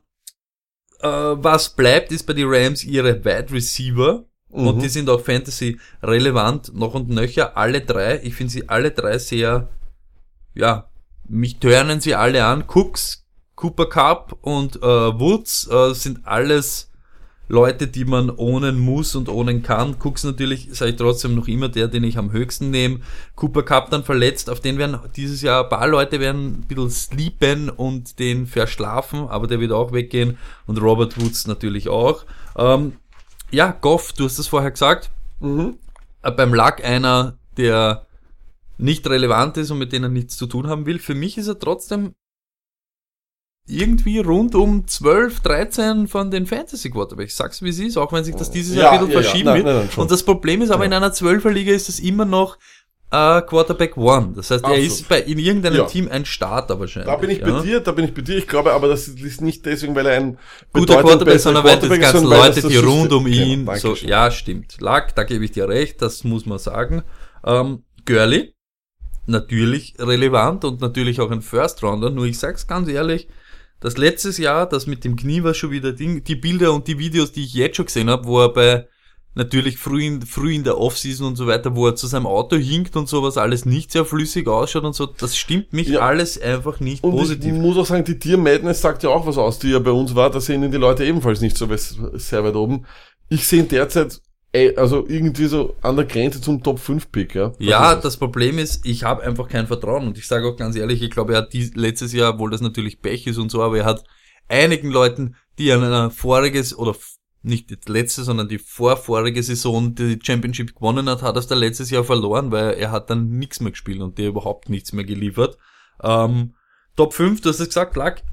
[0.99, 4.25] äh, was bleibt, ist bei den Rams ihre Wide Receiver.
[4.53, 4.67] Mhm.
[4.67, 8.21] Und die sind auch Fantasy relevant, noch und nöcher, alle drei.
[8.23, 9.69] Ich finde sie alle drei sehr,
[10.53, 10.89] ja,
[11.27, 12.65] mich turnen sie alle an.
[12.67, 13.25] Cooks,
[13.55, 16.91] Cooper Cup und äh, Woods äh, sind alles
[17.49, 19.95] Leute, die man ohnen muss und ohnen kann.
[19.99, 22.99] Cooks natürlich, sage ich trotzdem, noch immer der, den ich am höchsten nehme.
[23.35, 26.89] Cooper Cup dann verletzt, auf den werden dieses Jahr ein paar Leute werden ein bisschen
[26.89, 30.37] sleepen und den verschlafen, aber der wird auch weggehen.
[30.67, 32.25] Und Robert Woods natürlich auch.
[32.57, 32.93] Ähm,
[33.53, 35.77] ja, Goff, du hast es vorher gesagt, Mhm.
[36.23, 38.05] äh, beim Luck einer, der
[38.77, 40.99] nicht relevant ist und mit denen er nichts zu tun haben will.
[40.99, 42.13] Für mich ist er trotzdem
[43.67, 47.31] irgendwie rund um 12, 13 von den Fantasy Quarterbacks.
[47.31, 49.19] Ich sag's wie es ist, auch wenn sich das dieses Ja, Jahr ein bisschen ja,
[49.19, 49.23] ja.
[49.23, 49.65] verschieben Nein, wird.
[49.67, 50.87] nein, nein, und das Problem ist aber Ja.
[50.87, 52.57] in einer 12er Liga ist es immer noch
[53.13, 54.33] äh, Quarterback One.
[54.35, 54.87] Das heißt, er Absolut.
[54.87, 55.85] ist bei in irgendeinem Ja.
[55.85, 57.13] Team ein Starter wahrscheinlich.
[57.13, 57.51] Da bin ich ja.
[57.51, 58.37] bei dir, da bin ich bei dir.
[58.37, 60.39] Ich glaube aber, das ist nicht deswegen, weil er ein
[60.73, 63.93] guter Quarterback, besserer sondern weil die ist, ganzen Leute, die rund um ihn, Genau, so,
[63.93, 64.81] ja, stimmt.
[64.81, 67.03] Lack, da gebe ich dir recht, das muss man sagen.
[67.45, 68.55] Ähm, Gurley,
[69.27, 73.27] natürlich relevant und natürlich auch ein First Rounder, nur ich sag's ganz ehrlich,
[73.79, 76.97] das letztes Jahr, das mit dem Knie war schon wieder Ding, die Bilder und die
[76.97, 78.87] Videos, die ich jetzt schon gesehen habe, wo er bei
[79.35, 82.55] natürlich früh in, früh in der Offseason und so weiter, wo er zu seinem Auto
[82.55, 86.01] hinkt und sowas alles nicht sehr flüssig ausschaut und so, das stimmt mich Ja.
[86.01, 87.53] alles einfach nicht Und positiv.
[87.53, 89.91] ich muss auch sagen, die Tier Madness sagt ja auch was aus, die ja bei
[89.91, 90.29] uns war.
[90.29, 92.85] Da sehen ihn die Leute ebenfalls nicht so sehr weit oben.
[93.29, 94.21] Ich sehe ihn derzeit,
[94.75, 97.53] also irgendwie so an der Grenze zum Top 5 Pick, ja.
[97.57, 100.55] Ja, Was ist das Problem ist, ich habe einfach kein Vertrauen und ich sage auch
[100.55, 103.49] ganz ehrlich, ich glaube, er hat die, letztes Jahr, obwohl das natürlich Pech ist und
[103.49, 104.03] so, aber er hat
[104.47, 106.93] einigen Leuten, die an einer voriges oder
[107.43, 111.89] nicht die letzte, sondern die vorvorige Saison die Championship gewonnen hat, hat er da letztes
[111.89, 115.57] Jahr verloren, weil er hat dann nichts mehr gespielt und der überhaupt nichts mehr geliefert.
[116.01, 116.53] Ähm,
[116.95, 118.23] Top 5, du hast es gesagt, Lack,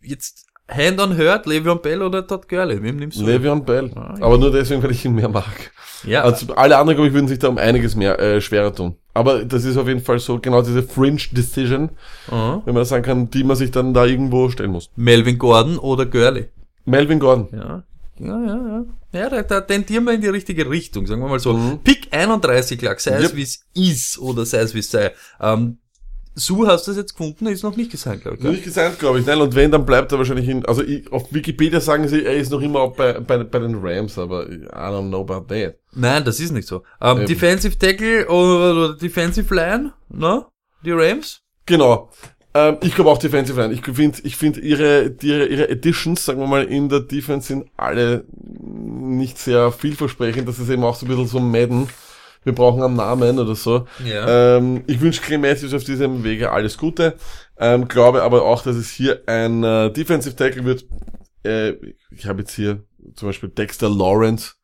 [0.00, 3.24] jetzt Hand on Hurt, Le'Veon Bell oder Todd Gurley, wem nimmst du?
[3.24, 3.90] Le'Veon Bell.
[3.96, 4.24] Ah, ja.
[4.24, 5.72] Aber nur deswegen, weil ich ihn mehr mag.
[6.04, 8.96] ja, Also alle anderen, glaube ich, würden sich da um einiges mehr äh, schwerer tun.
[9.12, 11.90] Aber das ist auf jeden Fall so genau diese Fringe Decision,
[12.28, 12.62] Aha.
[12.64, 14.90] wenn man sagen kann, die man sich dann da irgendwo stellen muss.
[14.94, 16.48] Melvin Gordon oder Gurley?
[16.84, 17.48] Melvin Gordon.
[17.52, 17.82] Ja,
[18.20, 18.84] ja, ja, ja.
[19.12, 21.54] Ja, da, da tendieren wir in die richtige Richtung, sagen wir mal so.
[21.54, 21.80] Mhm.
[21.82, 23.36] Pick 31 lag, sei es Yep.
[23.36, 25.12] wie es ist oder sei es wie es sei.
[25.40, 25.78] Ähm,
[26.36, 27.48] Su, hast du das jetzt gefunden?
[27.48, 28.44] Ist noch nicht gesagt, glaube ich.
[28.44, 28.52] Noch?
[28.52, 29.26] Nicht gesagt, glaube ich.
[29.26, 32.36] Nein, und wenn, dann bleibt er wahrscheinlich in, also ich, auf Wikipedia sagen sie, er
[32.36, 35.74] ist noch immer auch bei, bei, bei den Rams, aber I don't know about that.
[35.92, 36.84] Nein, das ist nicht so.
[37.00, 37.26] Ähm, Eben.
[37.26, 40.46] Defensive Tackle oder, oder Defensive Line, ne?
[40.84, 41.42] Die Rams?
[41.66, 42.10] Genau.
[42.52, 43.72] Ähm, ich glaube auch Defensive Line.
[43.72, 47.70] Ich finde, ich finde ihre, ihre, ihre Editions, sagen wir mal, in der Defense sind
[47.76, 50.48] alle nicht sehr vielversprechend.
[50.48, 51.88] Das ist eben auch so ein bisschen so Madden.
[52.42, 53.86] Wir brauchen einen Namen oder so.
[54.04, 54.56] Ja.
[54.56, 57.16] Ähm, ich wünsche Clay Matthews auf diesem Wege alles Gute.
[57.58, 60.86] Ähm, glaube aber auch, dass es hier ein äh, Defensive Tackle wird.
[61.44, 61.74] Äh,
[62.10, 62.82] ich habe jetzt hier
[63.14, 64.54] zum Beispiel Dexter Lawrence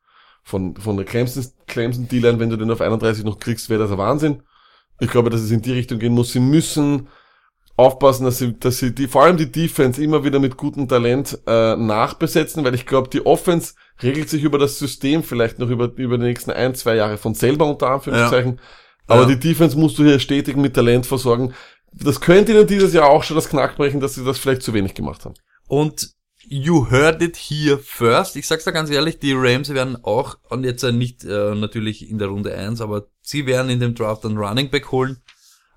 [0.43, 2.39] von, von der Clemson, Clemson D-Line.
[2.39, 4.41] Wenn du den auf 31 noch kriegst, wäre das ein Wahnsinn.
[4.99, 6.33] Ich glaube, dass es in die Richtung gehen muss.
[6.33, 7.07] Sie müssen
[7.77, 11.39] aufpassen, dass sie, dass sie die, vor allem die Defense immer wieder mit gutem Talent
[11.47, 15.91] äh, nachbesetzen, weil ich glaube, die Offense regelt sich über das System vielleicht noch über,
[15.95, 18.59] über die nächsten ein, zwei Jahre von selber unter Anführungszeichen.
[19.07, 19.27] Aber Ja.
[19.27, 21.53] die Defense musst du hier stetig mit Talent versorgen.
[21.93, 24.73] Das könnte ihnen dieses Jahr auch schon das Knack brechen, dass sie das vielleicht zu
[24.73, 25.35] wenig gemacht haben.
[25.67, 26.09] Und
[26.49, 28.35] you heard it here first.
[28.35, 32.09] Ich sag's da ganz ehrlich, die Rams werden auch, und jetzt äh, nicht äh, natürlich
[32.09, 35.17] in der Runde 1, aber sie werden in dem Draft einen Running Back holen.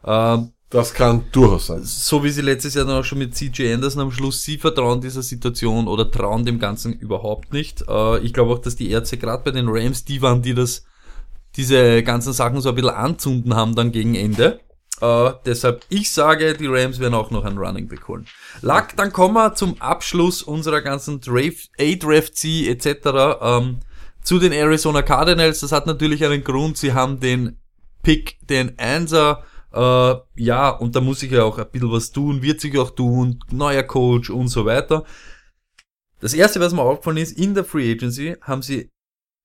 [0.05, 1.83] Ähm, Das kann durchaus sein.
[1.83, 5.01] so wie sie letztes Jahr dann auch schon mit CJ Anderson am Schluss, sie vertrauen
[5.01, 7.83] dieser Situation oder trauen dem Ganzen überhaupt nicht.
[7.89, 10.85] Äh, ich glaube auch, dass die Ärzte gerade bei den Rams die waren, die das,
[11.57, 14.61] diese ganzen Sachen so ein bisschen anzünden haben dann gegen Ende.
[15.01, 18.27] Äh, deshalb, ich sage, die Rams werden auch noch einen Running Back holen.
[18.61, 23.41] Lack, dann kommen wir zum Abschluss unserer ganzen Draft, A-Draft-C etc.
[23.41, 23.81] Ähm,
[24.23, 25.61] zu den Arizona Cardinals.
[25.61, 26.77] Das hat natürlich einen Grund.
[26.77, 27.59] Sie haben den
[28.05, 29.43] Pick, den Einser.
[29.73, 32.91] Äh, ja, und da muss ich ja auch ein bisschen was tun, wird sich auch
[32.91, 35.05] tun, neuer Coach und so weiter.
[36.21, 38.91] Das erste, was mir aufgefallen ist, in der Free Agency haben sie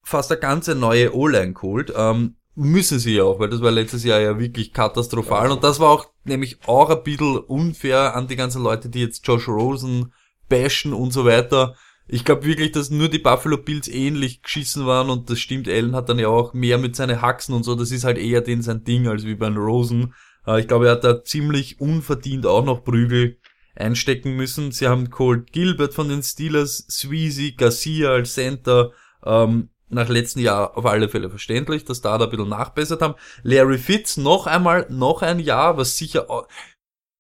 [0.03, 1.93] fast eine ganze neue O-Line geholt.
[1.95, 5.79] Ähm, müssen sie ja auch, weil das war letztes Jahr ja wirklich katastrophal und das
[5.79, 10.13] war auch nämlich auch ein bisschen unfair an die ganzen Leute, die jetzt Josh Rosen
[10.47, 11.75] bashen und so weiter.
[12.07, 15.95] Ich glaube wirklich, dass nur die Buffalo Bills ähnlich geschissen waren und das stimmt, Allen
[15.95, 18.61] hat dann ja auch mehr mit seinen Haxen und so, das ist halt eher den
[18.61, 20.13] sein Ding als wie beim Rosen.
[20.45, 23.39] Äh, ich glaube, er hat da ziemlich unverdient auch noch Prügel
[23.75, 24.71] einstecken müssen.
[24.71, 28.91] Sie haben Colt Gilbert von den Steelers, Sweezy, Garcia als Center,
[29.25, 33.15] ähm, nach letzten Jahr auf alle Fälle verständlich, dass da da ein bisschen nachbessert haben.
[33.43, 36.47] Larry Fitz noch einmal, noch ein Jahr, was sicher, auch,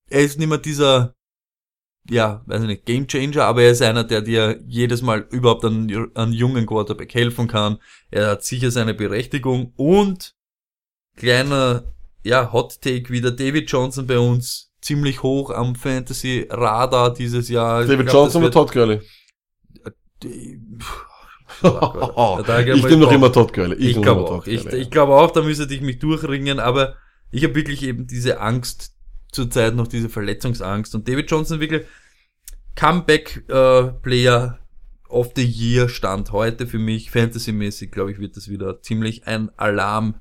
[0.09, 1.15] er ist nicht mehr dieser
[2.09, 5.65] ja, weiß ich nicht, Game Changer, aber er ist einer, der dir jedes Mal überhaupt
[5.65, 7.79] an, an jungen Quarterback helfen kann.
[8.11, 10.35] Er hat sicher seine Berechtigung und
[11.15, 11.85] kleiner,
[12.23, 17.85] ja, Hot Take wieder David Johnson bei uns ziemlich hoch am Fantasy Radar dieses Jahr.
[17.85, 19.01] David glaub, Johnson oder Todd Gurley?
[20.23, 20.59] ich
[21.63, 23.77] nehme noch immer Todd Gurley.
[23.77, 24.45] Ich glaube auch.
[24.45, 26.95] Ich, ich glaube auch, da müsste ich mich durchringen, aber
[27.31, 28.94] ich habe wirklich eben diese Angst
[29.35, 31.83] zurzeit noch diese Verletzungsangst und David Johnson wirklich
[32.75, 34.59] Comeback äh, Player
[35.07, 39.49] of the Year stand heute für mich fantasymäßig, glaube ich, wird das wieder ziemlich ein
[39.57, 40.15] Alarm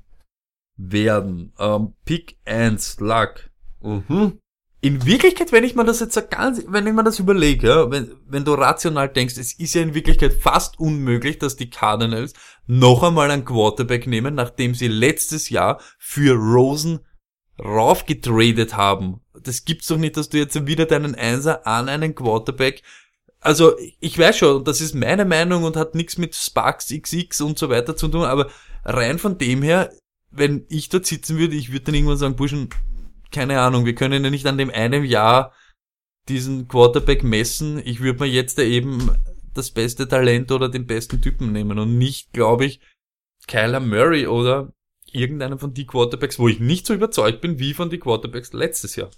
[0.77, 1.53] werden.
[1.59, 3.49] Ähm, Pick and Luck.
[3.81, 4.39] Mhm.
[4.81, 7.91] In Wirklichkeit, wenn ich mir das jetzt so ganz, wenn ich mir das überlege, ja,
[7.91, 12.33] wenn, wenn du rational denkst, es ist ja in Wirklichkeit fast unmöglich, dass die Cardinals
[12.67, 16.99] noch einmal einen Quarterback nehmen, nachdem sie letztes Jahr für Rosen
[17.59, 19.21] raufgetradet haben.
[19.41, 22.81] Das gibt's doch nicht, dass du jetzt wieder deinen Einser an einen Quarterback
[23.45, 27.59] also ich weiß schon, das ist meine Meinung und hat nichts mit Sparks XX und
[27.59, 28.49] so weiter zu tun, aber
[28.83, 29.93] rein von dem her,
[30.31, 32.69] wenn ich dort sitzen würde, ich würde dann irgendwann sagen, Burschen,
[33.31, 35.53] keine Ahnung, wir können ja nicht an dem einen Jahr
[36.27, 37.79] diesen Quarterback messen.
[37.85, 39.11] Ich würde mir jetzt da eben
[39.53, 42.79] das beste Talent oder den besten Typen nehmen und nicht, glaube ich,
[43.47, 44.73] Kyler Murray oder
[45.15, 48.95] irgendeinen von die Quarterbacks, wo ich nicht so überzeugt bin wie von die Quarterbacks letztes
[48.95, 49.09] Jahr.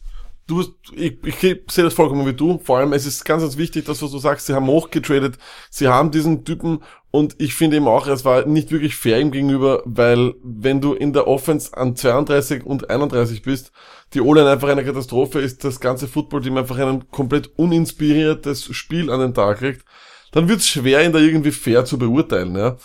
[0.48, 2.58] Du, ich, ich sehe das vollkommen wie du.
[2.64, 5.38] Vor allem, es ist ganz, ganz wichtig, dass was du sagst, sie haben hochgetradet,
[5.70, 6.80] sie haben diesen Typen
[7.12, 10.94] und ich finde eben auch, es war nicht wirklich fair ihm gegenüber, weil wenn du
[10.94, 13.74] in der Offense an 32 und 31 bist,
[14.14, 19.20] die O-Line einfach eine Katastrophe ist, das ganze Football-Team einfach ein komplett uninspiriertes Spiel an
[19.20, 19.84] den Tag legt,
[20.32, 22.56] dann wird es schwer, ihn da irgendwie fair zu beurteilen.
[22.56, 22.78] Ja?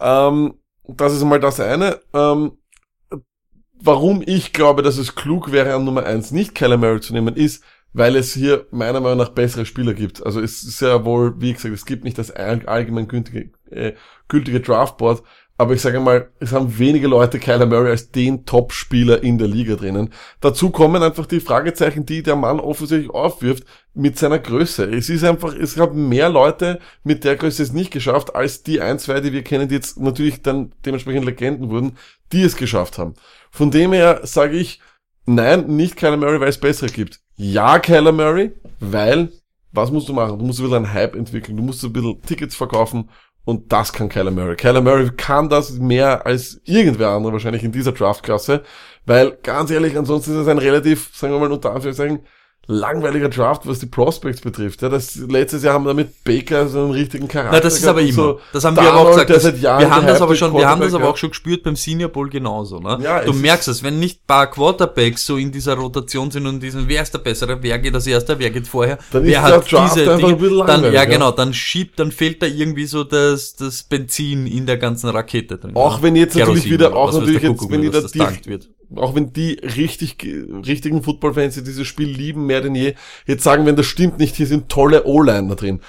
[0.00, 0.54] Ähm,
[0.86, 2.00] das ist mal das eine.
[2.14, 2.52] Ähm,
[3.80, 7.34] warum ich glaube, dass es klug wäre, an Nummer eins nicht Kyler Murray zu nehmen,
[7.36, 10.24] ist, weil es hier meiner Meinung nach bessere Spieler gibt.
[10.24, 13.94] Also es ist ja wohl, wie gesagt, es gibt nicht das all- allgemein gültige, äh,
[14.28, 15.22] gültige Draftboard,
[15.60, 19.46] aber ich sage mal, es haben wenige Leute Kyler Murray als den Top-Spieler in der
[19.46, 20.08] Liga drinnen.
[20.40, 24.84] Dazu kommen einfach die Fragezeichen, die der Mann offensichtlich aufwirft mit seiner Größe.
[24.84, 28.80] Es ist einfach, es haben mehr Leute mit der Größe es nicht geschafft, als die
[28.80, 31.98] ein, zwei, die wir kennen, die jetzt natürlich dann dementsprechend Legenden wurden,
[32.32, 33.12] die es geschafft haben.
[33.50, 34.80] Von dem her sage ich,
[35.26, 37.20] nein, nicht Kyler Murray, weil es bessere gibt.
[37.36, 39.30] Ja, Kyler Murray, weil,
[39.72, 40.38] was musst du machen?
[40.38, 43.10] Du musst ein bisschen einen Hype entwickeln, du musst ein bisschen Tickets verkaufen
[43.44, 44.56] und das kann Kyler Murray.
[44.56, 48.62] Kyler Murray kann das mehr als irgendwer andere wahrscheinlich in dieser Draftklasse,
[49.06, 52.20] weil ganz ehrlich, ansonsten ist es ein relativ, sagen wir mal unter Anführungszeichen,
[52.70, 54.80] langweiliger Draft, was die Prospects betrifft.
[54.82, 57.56] Ja, das letztes Jahr haben wir mit Baker so einen richtigen Charakter.
[57.56, 58.12] Na, das ist aber immer.
[58.12, 58.40] so.
[58.52, 59.30] das haben wir aber auch gesagt.
[59.30, 62.10] Das, wir haben das aber schon, wir haben das aber auch schon gespürt beim Senior
[62.10, 62.98] Bowl genauso, ne?
[63.02, 66.88] Ja, du merkst es, wenn nicht paar Quarterbacks so in dieser Rotation sind und diesen,
[66.88, 69.60] wer ist der bessere, wer geht als erster, wer geht vorher, Dann wer ist der
[69.60, 73.56] Draft einfach ein bisschen dann, ja genau, dann schiebt, dann fehlt da irgendwie so das,
[73.56, 75.72] das Benzin in der ganzen Rakete drin.
[75.74, 76.02] Auch ne?
[76.04, 78.68] wenn jetzt natürlich Kerosin wieder, oder auch natürlich jetzt, wenn die, tankt wird.
[78.96, 80.16] Auch wenn die richtig,
[80.66, 82.94] richtigen Football-Fans, die dieses Spiel lieben, mehr denn je,
[83.26, 85.80] jetzt sagen, wenn das stimmt nicht, hier sind tolle O-Liner drin.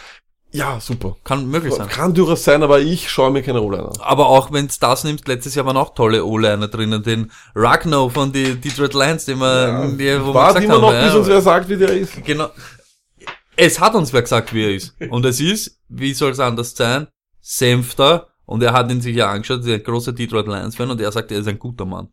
[0.54, 1.16] Ja, super.
[1.24, 1.88] Kann möglich sein.
[1.88, 4.02] Kann durchaus sein, aber ich schaue mir keine O-Liner an.
[4.02, 8.34] Aber auch wenn das nimmst, letztes Jahr waren auch tolle O-Liner drinnen, den Ragno von
[8.34, 11.16] die Detroit Lions, den wir, die, wo wir Wart gesagt immer haben, noch, ja, bis
[11.16, 12.22] uns wer sagt, wie der ist.
[12.26, 12.50] Genau.
[13.56, 14.94] Es hat uns wer gesagt, wie er ist.
[15.10, 17.08] Und es ist, wie soll es anders sein,
[17.40, 18.28] Senfter.
[18.46, 21.40] Und er hat ihn sich ja angeschaut, der große Detroit Lions-Fan, und er sagt, er
[21.40, 22.10] ist ein guter Mann.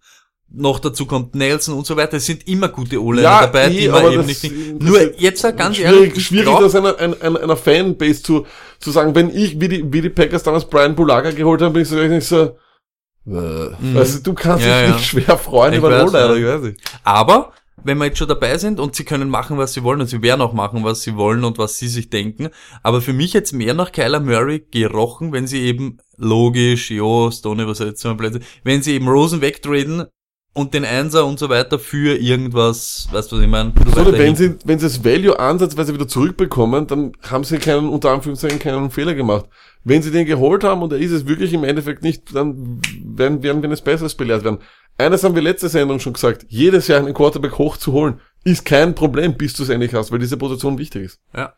[0.51, 2.17] Noch dazu kommt Nelson und so weiter.
[2.17, 4.43] Es sind immer gute O-Liner Ja, dabei, eh, die man aber eben nicht...
[4.43, 8.47] das Nur jetzt ganz schwierig, ehrlich, ich schwierig glaub- das einer, einer, einer, Fanbase zu,
[8.79, 11.83] zu sagen, wenn ich, wie die, wie die Packers damals Brian Bulaga geholt haben, bin
[11.83, 12.57] ich so, ich so,
[13.27, 14.71] äh, also du kannst Mhm.
[14.71, 14.95] Ja, dich ja.
[14.97, 16.81] nicht schwer freuen Ich über einen O-Liner, ich weiß nicht.
[17.05, 17.53] Aber
[17.85, 20.23] wenn wir jetzt schon dabei sind und sie können machen, was sie wollen und sie
[20.23, 22.49] werden auch machen, was sie wollen und was sie sich denken,
[22.83, 27.67] aber für mich jetzt mehr nach Kyler Murray gerochen, wenn sie eben logisch, jo, Stoney,
[27.67, 30.07] was jetzt zum Beispiel, wenn sie eben Rosen wegtraden
[30.55, 33.73] und den Einser und so weiter für irgendwas, weißt du, was ich meine?
[33.87, 37.89] So, Weiter wenn sie, wenn sie das Value ansatzweise wieder zurückbekommen, dann haben sie keinen,
[37.89, 39.47] unter Anführungszeichen, keinen Fehler gemacht.
[39.85, 43.43] Wenn sie den geholt haben und er ist es wirklich im Endeffekt nicht, dann werden,
[43.43, 44.59] werden wir eines Besseres belehrt werden.
[44.97, 49.37] Eines haben wir letzte Sendung schon gesagt, jedes Jahr einen Quarterback hochzuholen, ist kein Problem,
[49.37, 51.21] bis du es endlich hast, weil diese Position wichtig ist.
[51.35, 51.55] Ja.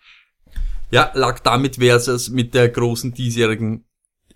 [0.90, 3.84] Ja, lag damit versus mit der großen diesjährigen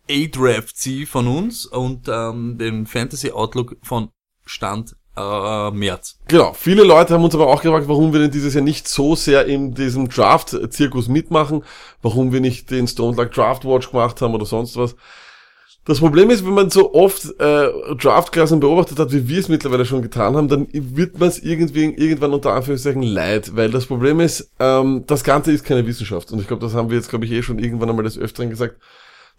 [0.09, 4.11] A-Draft-C von uns und ähm, den Fantasy Outlook von
[4.45, 6.19] Stand äh, März.
[6.29, 6.53] Genau.
[6.53, 9.47] Viele Leute haben uns aber auch gefragt, warum wir denn dieses Jahr nicht so sehr
[9.47, 11.65] in diesem Draft-Zirkus mitmachen,
[12.03, 14.97] warum wir nicht den Stone Luck Draft Watch gemacht haben oder sonst was.
[15.87, 19.85] Das Problem ist, wenn man so oft äh, Draftklassen beobachtet hat, wie wir es mittlerweile
[19.85, 24.19] schon getan haben, dann wird man es irgendwie irgendwann unter Anführungszeichen leid, weil das Problem
[24.21, 27.27] ist, ähm, das Ganze ist keine Wissenschaft und ich glaube, das haben wir jetzt, glaube
[27.27, 28.77] ich, eh schon irgendwann einmal des Öfteren gesagt.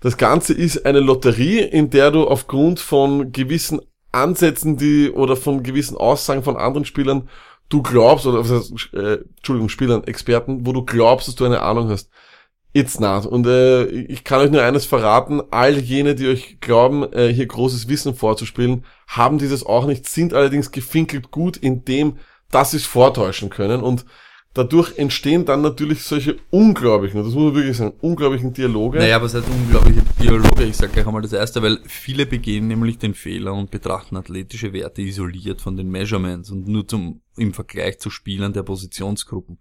[0.01, 3.81] Das Ganze ist eine Lotterie, in der du aufgrund von gewissen
[4.15, 7.29] Ansätzen, die oder von gewissen Aussagen von anderen Spielern
[7.69, 8.39] du glaubst oder
[8.93, 12.09] äh, Entschuldigung Spielern, Experten, wo du glaubst, dass du eine Ahnung hast.
[12.73, 13.25] It's not.
[13.25, 17.45] Und äh, ich kann euch nur eines verraten, all jene, die euch glauben, äh, hier
[17.45, 22.17] großes Wissen vorzuspielen, haben dieses auch nicht, sind allerdings gefinkelt gut in dem,
[22.51, 23.81] dass sie es vortäuschen können.
[23.81, 24.05] Und
[24.55, 28.97] dadurch entstehen dann natürlich solche unglaublichen, das muss man wirklich sagen, unglaublichen Dialoge.
[28.97, 30.63] Naja, was heißt unglaubliche Dialoge?
[30.63, 34.73] Ich sage gleich einmal das erste, weil viele begehen nämlich den Fehler und betrachten athletische
[34.73, 39.59] Werte isoliert von den Measurements und nur zum, im Vergleich zu Spielern der Positionsgruppen.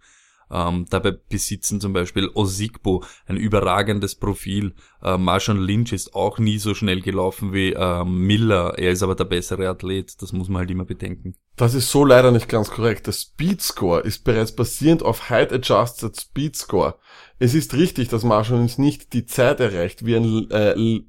[0.54, 4.74] Ähm, dabei besitzen zum Beispiel Osigbo ein überragendes Profil.
[5.02, 8.78] Äh, Marshawn Lynch ist auch nie so schnell gelaufen wie äh, Miller.
[8.78, 10.22] Er ist aber der bessere Athlet.
[10.22, 11.34] Das muss man halt immer bedenken.
[11.56, 13.08] Das ist so leider nicht ganz korrekt.
[13.08, 16.98] Der Speed Score ist bereits basierend auf Height Adjusted Speed Score.
[17.40, 21.00] Es ist richtig, dass Marshall Lynch nicht die Zeit erreicht wie ein äh,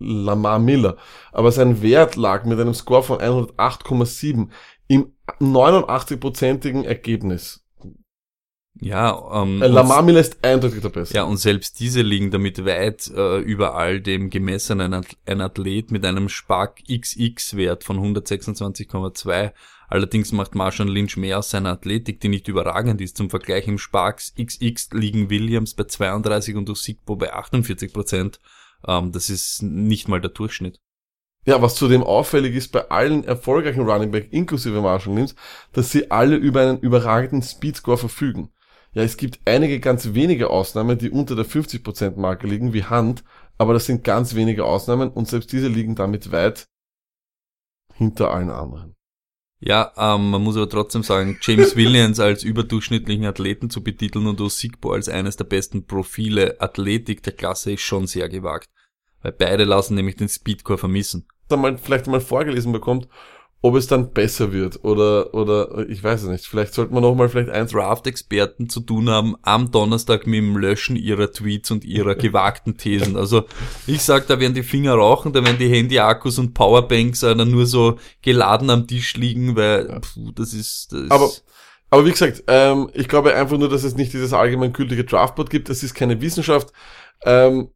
[0.00, 0.96] Lamar Miller,
[1.32, 4.48] aber sein Wert lag mit einem Score von 108,7
[4.86, 7.67] im 89-prozentigen Ergebnis.
[8.80, 11.14] Ja, ähm, Äh, Lamar Miller ist eindeutig der Beste.
[11.14, 14.80] Ja, und selbst diese liegen damit weit äh, über all dem gemessen.
[14.80, 19.52] Ein, Ath- ein Athlet mit einem Spark XX-Wert von 126,2.
[19.88, 23.16] Allerdings macht Marshall Lynch mehr aus seiner Athletik, die nicht überragend ist.
[23.16, 28.38] Zum Vergleich im Sparks XX liegen Williams bei 32 und Usigbo bei 48 Prozent.
[28.86, 30.78] Ähm, das ist nicht mal der Durchschnitt.
[31.46, 35.34] Ja, was zudem auffällig ist bei allen erfolgreichen Running Back inklusive Marshall Lynch,
[35.72, 38.50] dass sie alle über einen überragenden Speedscore verfügen.
[38.98, 43.22] Ja, es gibt einige ganz wenige Ausnahmen, die unter der 50% Marke liegen, wie Hand,
[43.56, 46.66] aber das sind ganz wenige Ausnahmen und selbst diese liegen damit weit
[47.94, 48.96] hinter allen anderen.
[49.60, 54.40] Ja, ähm, man muss aber trotzdem sagen, James Williams als überdurchschnittlichen Athleten zu betiteln und
[54.40, 58.68] Osigbo als eines der besten Profile Athletik der Klasse ist schon sehr gewagt.
[59.22, 61.28] Weil beide lassen nämlich den Speedcore vermissen.
[61.46, 63.06] Dann mal vielleicht mal vorgelesen bekommt,
[63.60, 66.46] ob es dann besser wird oder oder ich weiß es nicht.
[66.46, 70.56] Vielleicht sollte man noch mal vielleicht eins Draft-Experten zu tun haben am Donnerstag mit dem
[70.56, 73.16] Löschen ihrer Tweets und ihrer gewagten Thesen.
[73.16, 73.44] Also
[73.86, 77.66] ich sag, da werden die Finger rauchen, da werden die Handy-Akkus und Powerbanks dann nur
[77.66, 80.92] so geladen am Tisch liegen, weil puh, das ist...
[80.92, 81.30] Das Aber
[81.90, 85.48] aber wie gesagt, ähm, ich glaube einfach nur, dass es nicht dieses allgemein gültige Draftboard
[85.48, 85.70] gibt.
[85.70, 86.70] Es ist keine Wissenschaft.
[87.24, 87.70] Ähm,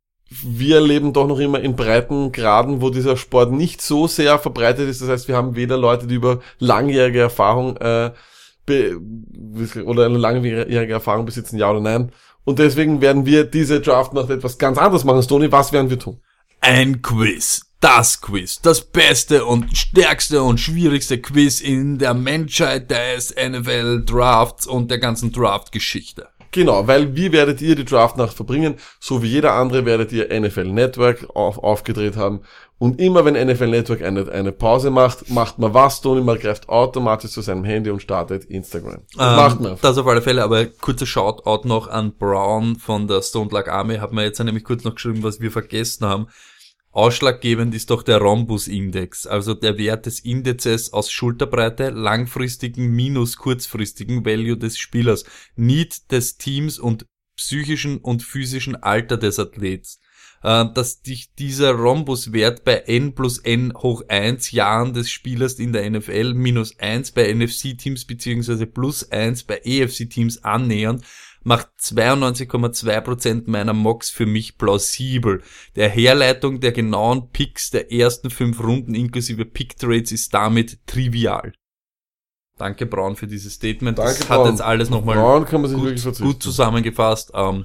[0.45, 4.89] wir leben doch noch immer in breiten Graden, wo dieser Sport nicht so sehr verbreitet
[4.89, 5.03] ist.
[5.03, 8.11] Das heißt, wir haben weder Leute, die über langjährige Erfahrung äh,
[9.85, 12.13] oder eine langjährige Erfahrung besitzen, ja oder nein.
[12.45, 15.23] Und deswegen werden wir diese Draftnacht etwas ganz anderes machen.
[15.23, 16.21] Stoney, was werden wir tun?
[16.61, 17.67] Ein Quiz.
[17.81, 18.61] Das Quiz.
[18.61, 24.99] Das beste und stärkste und schwierigste Quiz in der Menschheit des NFL Drafts und der
[24.99, 26.29] ganzen Draft-Geschichte.
[26.53, 28.77] Genau, weil wie werdet ihr die Draftnacht verbringen?
[29.01, 32.43] So wie jeder andere werdet ihr NFL Network auf, aufgedreht haben.
[32.79, 36.69] Und immer wenn NFL Network eine, eine Pause macht, macht man was, Tony, man greift
[36.69, 39.03] automatisch zu seinem Handy und startet Instagram.
[39.19, 39.79] Ähm, macht man.
[39.81, 43.97] Das auf alle Fälle, aber kurzer Shoutout noch an Brown von der Stone Luck Army.
[43.97, 46.27] Hat mir jetzt nämlich kurz noch geschrieben, was wir vergessen haben.
[46.93, 54.27] Ausschlaggebend ist doch der Rhombus-Index, also der Wert des Indizes aus Schulterbreite, langfristigen minus kurzfristigen
[54.27, 55.25] Value des Spielers,
[55.57, 60.01] Need des Teams und psychischen und physischen Alter des Athlets.
[60.43, 65.73] Äh, Dass dich dieser Rhombus-Wert bei n plus n hoch 1 Jahren des Spielers in
[65.73, 71.03] der NFL minus 1 bei NFC-Teams beziehungsweise plus 1 bei EFC-Teams annähern,
[71.45, 75.43] macht 92,2% meiner Mocks für mich plausibel.
[75.77, 81.53] Der Herleitung der genauen Picks der ersten fünf Runden inklusive Pick-Trades ist damit trivial.
[82.59, 83.99] Danke Braun für dieses Statement.
[83.99, 84.51] Danke, das hat Braun.
[84.51, 87.33] jetzt alles nochmal gut, gut zusammengefasst.
[87.35, 87.65] Ähm,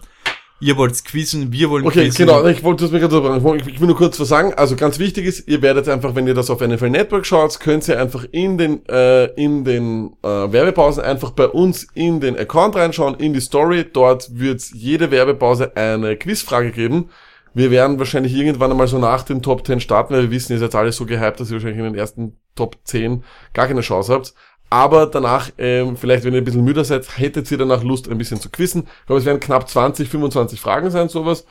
[0.60, 2.26] ihr wollt's quizzen, wir wollen Okay, quizzen.
[2.26, 3.58] genau, ich wollte das mir gerade.
[3.58, 4.54] Ich ich will nur kurz was sagen.
[4.56, 7.88] Also ganz wichtig ist, ihr werdet einfach, wenn ihr das auf NFL Network schaut, könnt
[7.88, 12.76] ihr einfach in den, äh, in den äh, Werbepausen einfach bei uns in den Account
[12.76, 13.86] reinschauen, in die Story.
[13.92, 17.10] Dort wird jede Werbepause eine Quizfrage geben.
[17.54, 20.60] Wir werden wahrscheinlich irgendwann einmal so nach den Top 10 starten, weil wir wissen, ihr
[20.60, 24.14] seid alle so gehypt, dass ihr wahrscheinlich in den ersten Top 10 gar keine Chance
[24.14, 24.34] habt.
[24.70, 28.18] Aber danach, ähm, vielleicht wenn ihr ein bisschen müder seid, hättet ihr danach Lust, ein
[28.18, 28.84] bisschen zu quizzen.
[28.84, 31.46] Ich glaube, es werden knapp 20, 25 Fragen sein, sowas.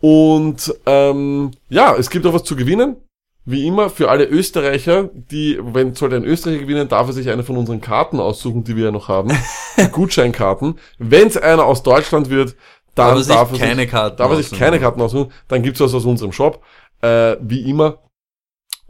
[0.00, 2.96] Und ähm, ja, es gibt auch was zu gewinnen.
[3.44, 7.42] Wie immer, für alle Österreicher, die, wenn sollte ein Österreicher gewinnen, darf er sich eine
[7.42, 9.36] von unseren Karten aussuchen, die wir ja noch haben.
[9.76, 10.78] Die Gutscheinkarten.
[10.98, 12.54] Wenn es einer aus Deutschland wird,
[12.94, 15.32] dann darf er keine sich, Karten darf er sich keine Karten aussuchen.
[15.48, 16.62] Dann gibt's was aus unserem Shop.
[17.00, 17.98] Äh, wie immer.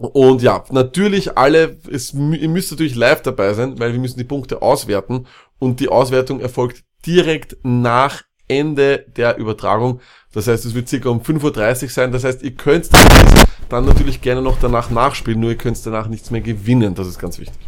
[0.09, 4.25] Und ja, natürlich alle, es, ihr müsst natürlich live dabei sein, weil wir müssen die
[4.25, 5.27] Punkte auswerten
[5.59, 10.01] und die Auswertung erfolgt direkt nach Ende der Übertragung.
[10.33, 12.13] Das heißt, es wird circa um 5.30 Uhr sein.
[12.13, 16.09] Das heißt, ihr könnt Quiz dann natürlich gerne noch danach nachspielen, nur ihr könnt danach
[16.09, 16.95] nichts mehr gewinnen.
[16.95, 17.59] Das ist ganz wichtig.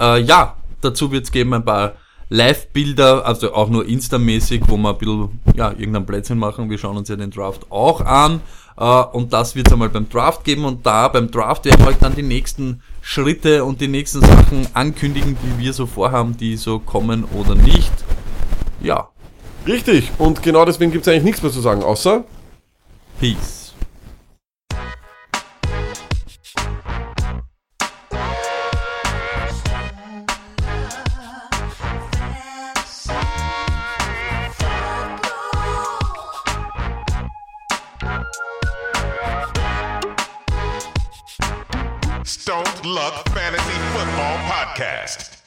[0.00, 1.94] Äh, ja, dazu wird es geben ein paar
[2.28, 6.68] Live-Bilder, also auch nur Insta-mäßig, wo wir ein bisschen, ja, irgendeinen Plätzchen machen.
[6.68, 8.40] Wir schauen uns ja den Draft auch an.
[8.78, 10.64] Äh, und das wird es einmal beim Draft geben.
[10.64, 14.66] Und da beim Draft werden wir euch dann die nächsten Schritte und die nächsten Sachen
[14.74, 17.92] ankündigen, die wir so vorhaben, die so kommen oder nicht.
[18.80, 19.08] Ja,
[19.68, 20.10] Richtig.
[20.18, 22.24] Und genau deswegen gibt's eigentlich nichts mehr zu sagen, außer
[23.20, 23.67] Peace.